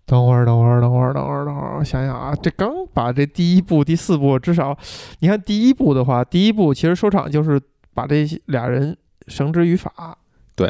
[0.10, 4.76] 等会儿，等会儿，等会儿，等会儿，等会儿，我想想啊，这刚把这第一部、第四部，至少
[5.20, 7.62] 你看第一部的话，第一部其实收场就是
[7.94, 8.98] 把这俩人
[9.28, 10.18] 绳之于法，
[10.56, 10.68] 对，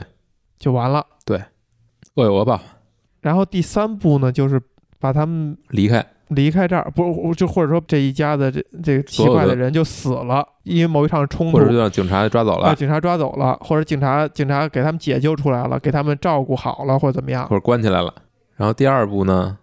[0.58, 1.06] 就完了。
[1.26, 1.42] 对
[2.16, 2.60] 恶有恶报，
[3.22, 4.62] 然后第三部呢，就是
[5.00, 17.56] 把他们离开，离开这儿，不就或者说这一家的这这个奇怪的人就死了，因为某一场冲突或者就让警察抓走了，把警察抓走了，或者警察警察给他们解救出来了，给他们照顾好了，或者怎么样或。
[17.56, 18.14] 者关起来了。
[18.60, 19.58] 然后第二部呢，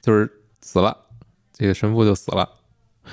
[0.00, 0.28] 就是
[0.60, 0.96] 死了，
[1.52, 2.48] 这个神父就死了。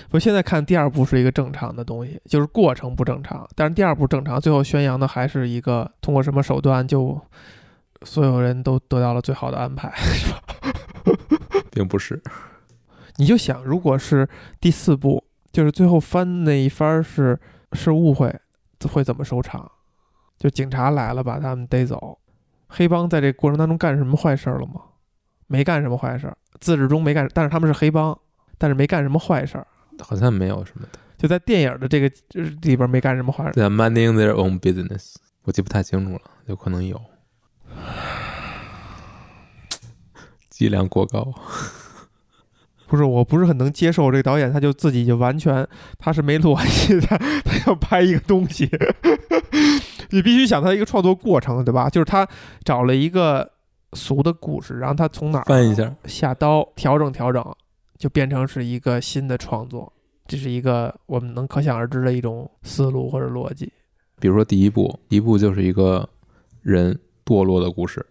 [0.10, 7.22] 不，现在看第二部是一个正常的东西，就是过程不正常，但是第二部正常，最后宣扬的还是一个通过什么手段就
[8.02, 10.42] 所有人都得到了最好的安排，是吧？
[11.70, 12.20] 并不是，
[13.18, 14.28] 你就想，如果是
[14.60, 17.40] 第四部，就是最后翻那一番是
[17.74, 18.36] 是误会，
[18.92, 19.72] 会怎么收场？
[20.40, 22.18] 就警察来了，把他们逮走。
[22.68, 24.82] 黑帮在这过程当中干什么坏事了吗？
[25.50, 26.32] 没干什么坏事，
[26.62, 28.18] 自始终没干，但是他们是黑帮，
[28.58, 29.62] 但是没干什么坏事，
[30.02, 31.00] 好像没有什么的。
[31.18, 33.60] 就在电影的这个呃里边没干什么坏事。
[33.60, 37.02] They're minding their own business，我记不太清楚了，有可能有。
[40.50, 41.34] 剂量过高，
[42.88, 48.70] 不是，我不是很能接受这个导演，他就自己就完全他是没逻辑的， 他要拍一个东西，
[50.12, 51.90] 你必须想他一个创作过程，对吧？
[51.90, 52.28] 就是他
[52.64, 53.50] 找了一个
[53.94, 57.44] 俗的故事，然后他从哪儿翻一下，下刀调整调整，
[57.98, 59.92] 就变成是一个新的创作，
[60.28, 63.72] 这是一个我们能可想而知的一种思路或者逻辑。
[64.20, 66.08] 比如说第一部，第一部就是一个
[66.62, 68.06] 人堕落的故事，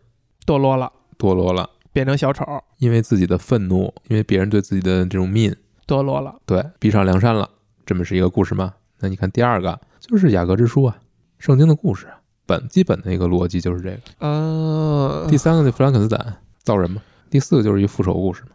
[0.47, 2.45] 堕落了，堕落了，变成小丑，
[2.79, 5.55] 因为自己的愤怒，因为别人对自己的这种 mean，
[5.87, 7.49] 堕落了，对，逼上梁山了，
[7.85, 8.74] 这么是一个故事吗？
[9.01, 10.99] 那你看第二个就是雅各之书啊，
[11.39, 12.18] 圣经的故事啊，
[12.49, 14.01] 本基本的一个逻辑就是这个。
[14.21, 18.53] 嗯、第三个就弗兰肯斯坦造人嘛，第四个就是一复仇故事嘛，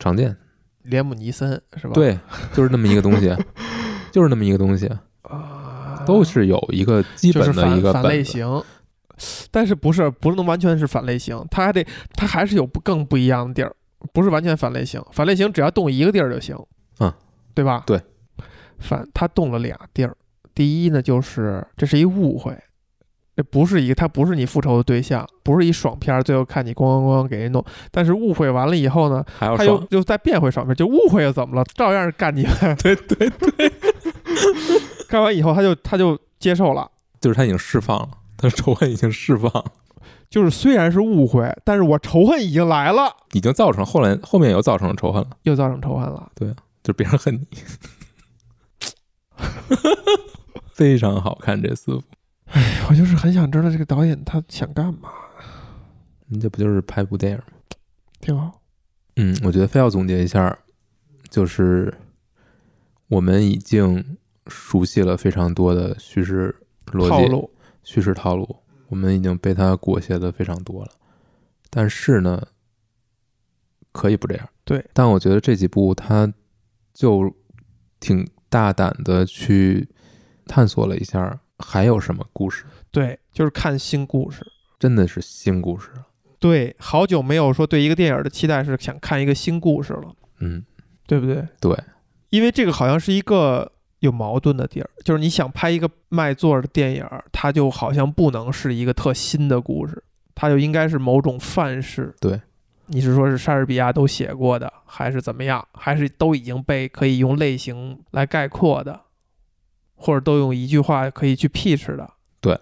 [0.00, 0.36] 常见。
[0.82, 1.92] 连姆尼森是吧？
[1.94, 2.18] 对，
[2.52, 3.32] 就是那么一个东西，
[4.10, 4.90] 就是那么一个东西，
[5.22, 8.10] 啊，都是有一个基本的一个就是反反。
[8.10, 8.62] 类型，
[9.50, 13.72] 但是不是不能完全是反类型，它还得它还是有不更不一样的地儿，
[14.12, 15.00] 不是完全反类型。
[15.12, 16.56] 反类型只要动一个地儿就行，
[16.98, 17.12] 嗯，
[17.54, 17.84] 对吧？
[17.86, 18.00] 对，
[18.78, 20.16] 反它动了俩地儿，
[20.54, 22.58] 第一呢就是这是一误会。
[23.40, 27.64] 这不是一个，他不是你复仇的对象，不是一爽片儿，最后看你咣咣咣给人弄。
[27.90, 31.64] 但是误会完了以后呢，还要他又爽，又再变回爽片，就误会又怎么了？
[31.74, 32.52] 照样干你们。
[32.82, 33.72] 对对对，
[35.08, 36.90] 干完以后，他就他就接受了。
[37.18, 39.50] 就是他已经释放了，他的仇恨已经释放，
[40.28, 46.30] 就是虽然是误会，但是我仇恨已经来了，已经造成后来后面又造成了仇恨了，又造成仇恨了。
[46.34, 47.46] 对就别人恨你。
[50.74, 51.98] 非常好看这四
[52.52, 55.10] 部，我就是很想知道这个导演他想干嘛，
[56.26, 57.44] 你这不就是拍部电影吗？
[58.20, 58.60] 挺好。
[59.16, 60.56] 嗯，我觉得非要总结一下，
[61.28, 61.92] 就是
[63.08, 66.54] 我们已经熟悉了非常多的叙事
[66.86, 67.48] 逻辑、
[67.82, 68.56] 叙事套路，
[68.88, 70.90] 我们已经被它裹挟的非常多了。
[71.68, 72.46] 但是呢，
[73.92, 74.48] 可以不这样。
[74.64, 76.32] 对，但我觉得这几部它
[76.92, 77.32] 就
[77.98, 79.88] 挺大胆的去
[80.46, 84.44] 探索了一下，还有什么故事，对，就是看新故事。
[84.78, 85.90] 真的是新故事。
[86.38, 90.64] 对，好久没有说对一个电影的期待是想看一个新故事了，嗯，
[91.06, 91.46] 对不对？
[91.60, 91.76] 对，
[92.30, 100.02] 因为这个好像是一个有矛盾的地儿，就是你想拍一个卖座的电影，它就好像不能是一个特新的故事，
[100.34, 102.14] 它就应该是某种范式。
[102.18, 102.40] 对，
[102.86, 105.62] 你是说是莎士比亚都写过的，还是怎么样？
[105.74, 108.98] 还是都已经被可以用类型来概括的，
[110.02, 112.10] 或者都用一句话可以去 pitch 的？
[112.40, 112.58] 对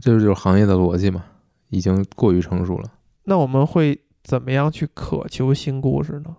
[0.00, 1.24] 这就是行业的逻辑嘛，
[1.70, 2.88] 已经过于成熟了。
[3.24, 6.36] 那我们会怎么样去渴求新故事呢？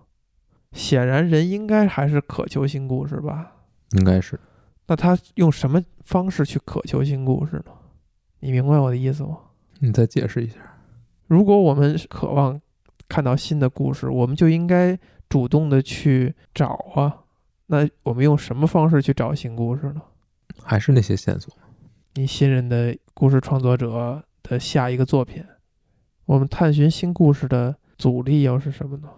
[0.71, 3.51] 显然，人应该还是渴求新故事吧？
[3.91, 4.39] 应该是
[4.88, 7.74] 那他用什么方式去渴求新故事呢？
[8.39, 9.38] 你明白我的意思吗？
[9.80, 10.55] 你再解释一下。
[11.28, 12.59] 如果我们渴望
[13.09, 14.97] 看到新的故事，我们就应该
[15.28, 17.19] 主动的去找啊。
[17.67, 20.01] 那我们用什么方式去找新故事呢？
[20.62, 21.54] 还是那些线索，
[22.16, 25.43] 你信任的故事创作者的下一个作品，
[26.26, 29.10] 我们探寻新故事的阻力又是什么呢？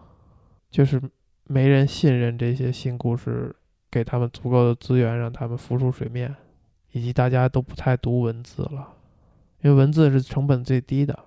[0.72, 1.02] 就是
[1.46, 3.56] 没人信任这些新故事，
[3.92, 6.36] 给他们足够的资源让他们浮出水面，
[6.92, 8.90] 以及大家都不太读文字了，
[9.62, 11.18] 因为文字是成本最低的。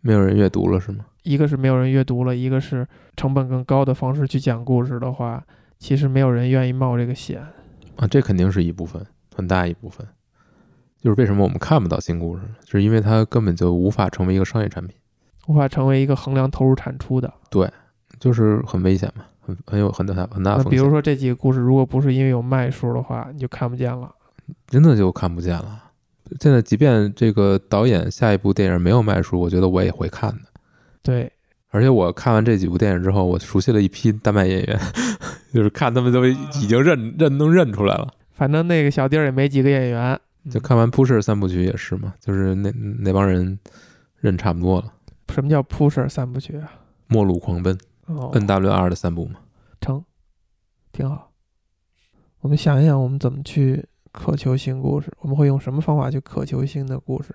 [0.00, 1.06] 没有人阅读了是吗？
[1.22, 5.44] 一个是没有人阅读了，一个是成本更高的方式去讲故事的话，
[5.78, 7.44] 其实没有人愿意冒这个险。
[7.96, 9.04] 啊，这肯定是一部分，
[9.38, 10.04] 很大一部分。
[11.00, 14.96] 就是为什么我们看不到新故事是因为它根本就无法成为一个商业产品，
[15.46, 17.32] 无法成为一个衡量投入产出的。
[17.48, 17.70] 对
[18.18, 20.70] 就是很危险嘛，很很有很大很大的风险。
[20.72, 24.12] 比如说这几个故事，如果不是因为有卖数的话，你就看不见了。
[24.66, 25.84] 真的就看不见了。
[26.40, 30.42] 现在即便这个导演下一部电影没有卖书，我觉得我也会看的。
[31.00, 31.30] 对，
[31.70, 34.80] 而且我看完这几部电影之后，我熟悉了一批丹麦演员，
[35.54, 38.08] 就是看他们都已经认认能认出来了。
[38.38, 40.18] 反正那个小地儿也没几个演员，
[40.48, 42.70] 就看完《Pusher》三部曲也是嘛，就是那
[43.00, 43.58] 那帮人
[44.20, 44.92] 认差不多了。
[45.34, 46.72] 什么叫 pusher 三部曲啊？
[47.08, 47.76] 末路狂奔
[48.06, 49.40] 哦，，N W R 的三部嘛，
[49.80, 50.04] 成
[50.92, 51.32] 挺好。
[52.38, 55.12] 我们想一想，我们怎么去渴求新故事？
[55.18, 57.34] 我们会用什么方法去渴求新的故事？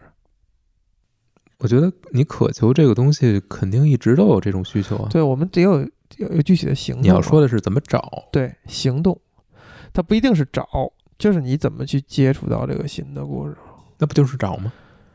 [1.57, 5.09] 我觉得你渴求这个东西，肯定一直都有这种需求啊。
[5.11, 5.81] 对，我们得有
[6.17, 7.03] 有有具体的行动。
[7.03, 9.19] 你要说的是怎么找，对行动，
[9.93, 10.67] 它不一定是找，
[11.17, 13.55] 就是你怎么去接触到这个新的故事。
[13.99, 14.73] 那不就是找吗？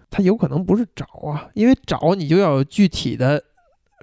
[0.09, 3.43] 它有可能不是找啊，因为找你就要有具体的，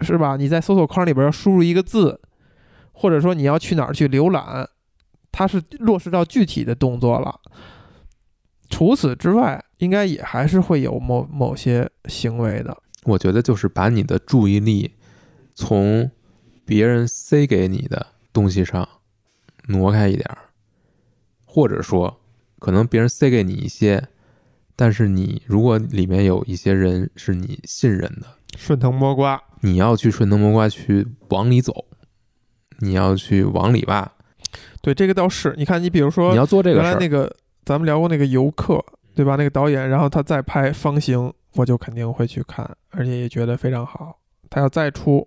[0.02, 0.36] 是吧？
[0.36, 2.20] 你在搜索框里边要输入一个字，
[2.92, 4.70] 或者说你要去哪儿去浏览，
[5.32, 7.40] 它是落实到具体的动作了。
[8.70, 12.78] 除此之外，应该也还是会有某某些行为的。
[13.04, 14.96] 我觉得就是把你的注意力
[15.54, 16.10] 从
[16.66, 18.88] 别人塞给你的东西上
[19.68, 20.38] 挪开一点儿，
[21.56, 22.20] 或者说，
[22.60, 24.06] 可能别人塞给你一些，
[24.76, 28.28] 但是你如果里面有一些人是你信任的，
[28.58, 31.86] 顺藤摸瓜，你要去顺藤摸瓜去往里走，
[32.80, 34.12] 你要去往里挖，
[34.82, 35.56] 对这个倒是。
[35.58, 36.94] 你看，你比如说你要做这个原事儿。
[36.96, 37.34] 来那个
[37.64, 38.84] 咱们聊过那个游客，
[39.16, 39.38] 对吧？
[39.38, 41.18] 那个导演，然后他再拍《方形》，
[41.54, 44.20] 我就肯定会去看，而且也觉得非常好。
[44.50, 45.26] 他要再出，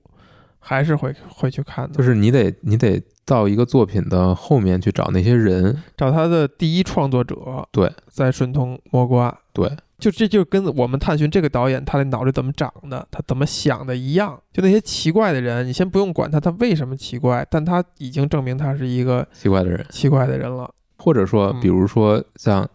[0.59, 1.97] 还是会会去看的。
[1.97, 7.37] 就是你得你得到一个作品的后面去找那些人，找他的第一创作者，
[7.71, 9.39] 对，在顺藤摸瓜。
[9.53, 14.41] 对，就这就跟我们探寻这个导演他的脑袋怎么长的，他怎么想的一样。
[14.51, 20.73] 就那些奇怪的人，你先不用管他他为什么奇怪，但他已经证明他是一个奇怪的人，奇怪的人了。
[20.97, 22.67] 或者说，嗯比如说像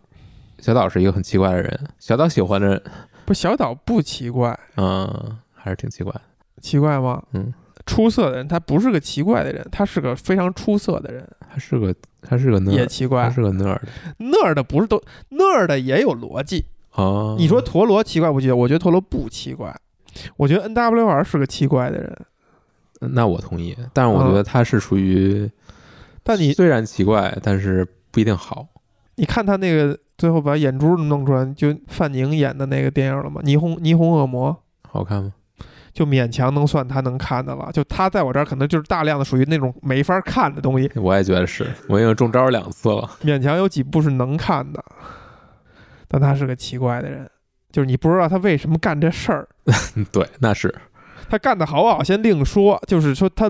[0.59, 2.83] 小岛是一个很奇怪的人，小岛喜欢的人，
[3.25, 6.21] 不，小岛不奇怪，嗯，还是挺奇怪的，
[6.61, 7.23] 奇怪吗？
[7.31, 7.51] 嗯，
[7.85, 13.29] 出色的人，他不是个奇怪的人，他是个非常出色的人，他是个他是个也奇怪。
[13.29, 13.79] 是个 nerd
[14.17, 16.65] 那儿的不是都那儿的也有逻辑。
[16.91, 17.35] 啊。
[17.37, 18.53] 你说陀螺奇怪不奇怪？
[18.53, 19.75] 我觉得陀螺不奇怪，
[20.37, 22.17] 我觉得 N W R 是个奇怪的人。
[23.11, 25.51] 那我同意，但是我觉得他是属于，嗯
[26.25, 28.65] 但你虽然奇怪，但是不一定好。
[29.15, 33.41] 你看他那个最后把眼珠弄出来，就范宁演的那个电影了吗？
[33.43, 34.57] 霓虹霓虹恶魔
[34.87, 35.33] 好看吗？
[35.93, 37.69] 就勉强能算他能看的了。
[37.71, 43.09] 就他在我这儿可能就是大量的属于那种没法看的东西，我也觉得是，我已经中招两次了。
[43.23, 44.83] 勉强有几部是能看的。
[46.07, 47.27] 但他是个奇怪的人，
[47.71, 49.47] 就是你不知道他为什么干这事儿。
[49.95, 50.73] 嗯 对，那是
[51.29, 53.49] 他干的好不好先另说，就是说他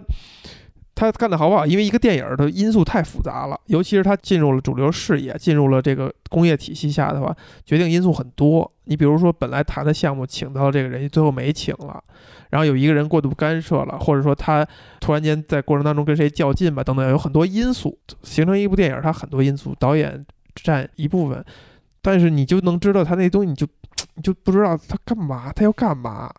[0.95, 7.35] 他干的好不好，因为一个电影的因素太复杂了，尤其是他进入了主流视野，进入了这个工业体系下的话，
[7.65, 8.71] 决定因素很多。
[8.85, 12.03] 你比如说，本来谈的项目请到这个人，最后没请了，
[12.51, 14.65] 然后有一个人过度干涉了，或者说他
[14.99, 20.23] 突然间在过程当中跟谁较劲吧，等等，有很多因素形成一部电影，它很多因素，导演
[20.53, 21.43] 占一部分，
[22.01, 23.65] 但是你就能知道他那东西，你就
[24.15, 26.31] 你就不知道他干嘛，他要干嘛。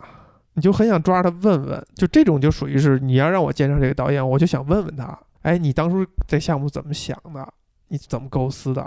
[0.54, 7.52] 你就很想抓着他问问，就这种就属于是你要让我介绍这个导演，我就想问问他，哎，你当初这项目怎么想的？
[7.88, 8.82] 你怎么构思的？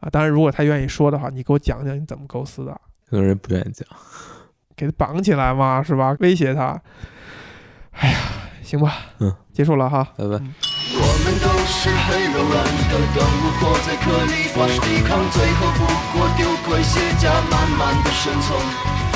[0.00, 2.72] 啊，当然，如果他愿意说的话，你给我讲讲你怎么构思的，
[3.08, 3.86] 可能人不愿意讲。
[4.76, 6.16] 给他绑起来嘛，是吧？
[6.20, 6.80] 威胁他。
[7.92, 8.18] 哎呀，
[8.62, 10.02] 行吧，嗯，结束了哈。
[10.16, 10.30] 拜拜。
[10.32, 15.78] 我们都是很柔软的动物，活在抵抗，最后不
[16.18, 19.09] 过丢盔卸甲，慢慢的生存。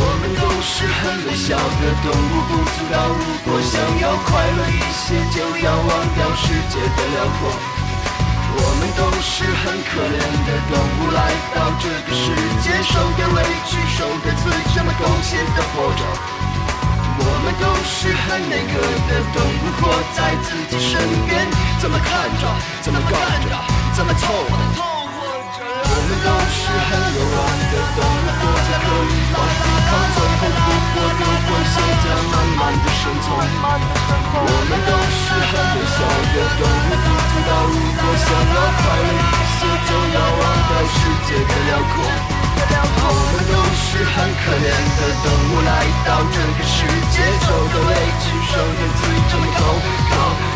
[0.00, 7.52] 我们都是很微小的动物，不知道如果想要快乐一些，就要忘掉世界的辽阔。
[8.50, 10.18] 我们都是很可怜
[10.48, 11.20] 的动物，来
[11.54, 12.32] 到这个世
[12.64, 16.02] 界，受的委屈，受的刺，这么贡献的活着。
[17.20, 20.96] 我们都是很那个的动物，活在自己身
[21.28, 21.44] 边，
[21.78, 22.08] 怎么看
[22.40, 22.48] 着，
[22.80, 23.12] 怎么干
[23.44, 23.52] 着，
[23.92, 24.56] 怎么凑合。
[25.92, 27.38] 我们都是很柔软
[27.68, 29.12] 的动物，活在壳里
[29.90, 33.26] 到，最后不过丢盔卸甲，慢慢的生存。
[34.32, 35.98] 我们都是很渺小
[36.30, 41.94] 的动物，不知道如果想要快乐一些，就要忘掉世界的辽阔。
[43.02, 47.92] 我们都是很可怜的动物，来到这个世界，受的委
[48.22, 49.60] 屈，受的罪，这么高
[50.10, 50.14] 高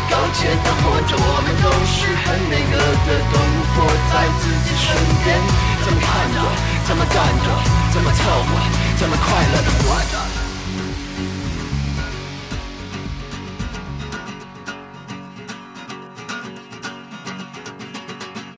[0.09, 1.11] 高洁的活着。
[1.19, 3.83] 我们都是很那个的动物，活
[4.13, 4.95] 在自己身
[5.25, 5.35] 边，
[5.83, 6.39] 怎么看着，
[6.87, 7.49] 怎么干着，
[7.91, 10.44] 怎么凑合，怎么快乐的活着。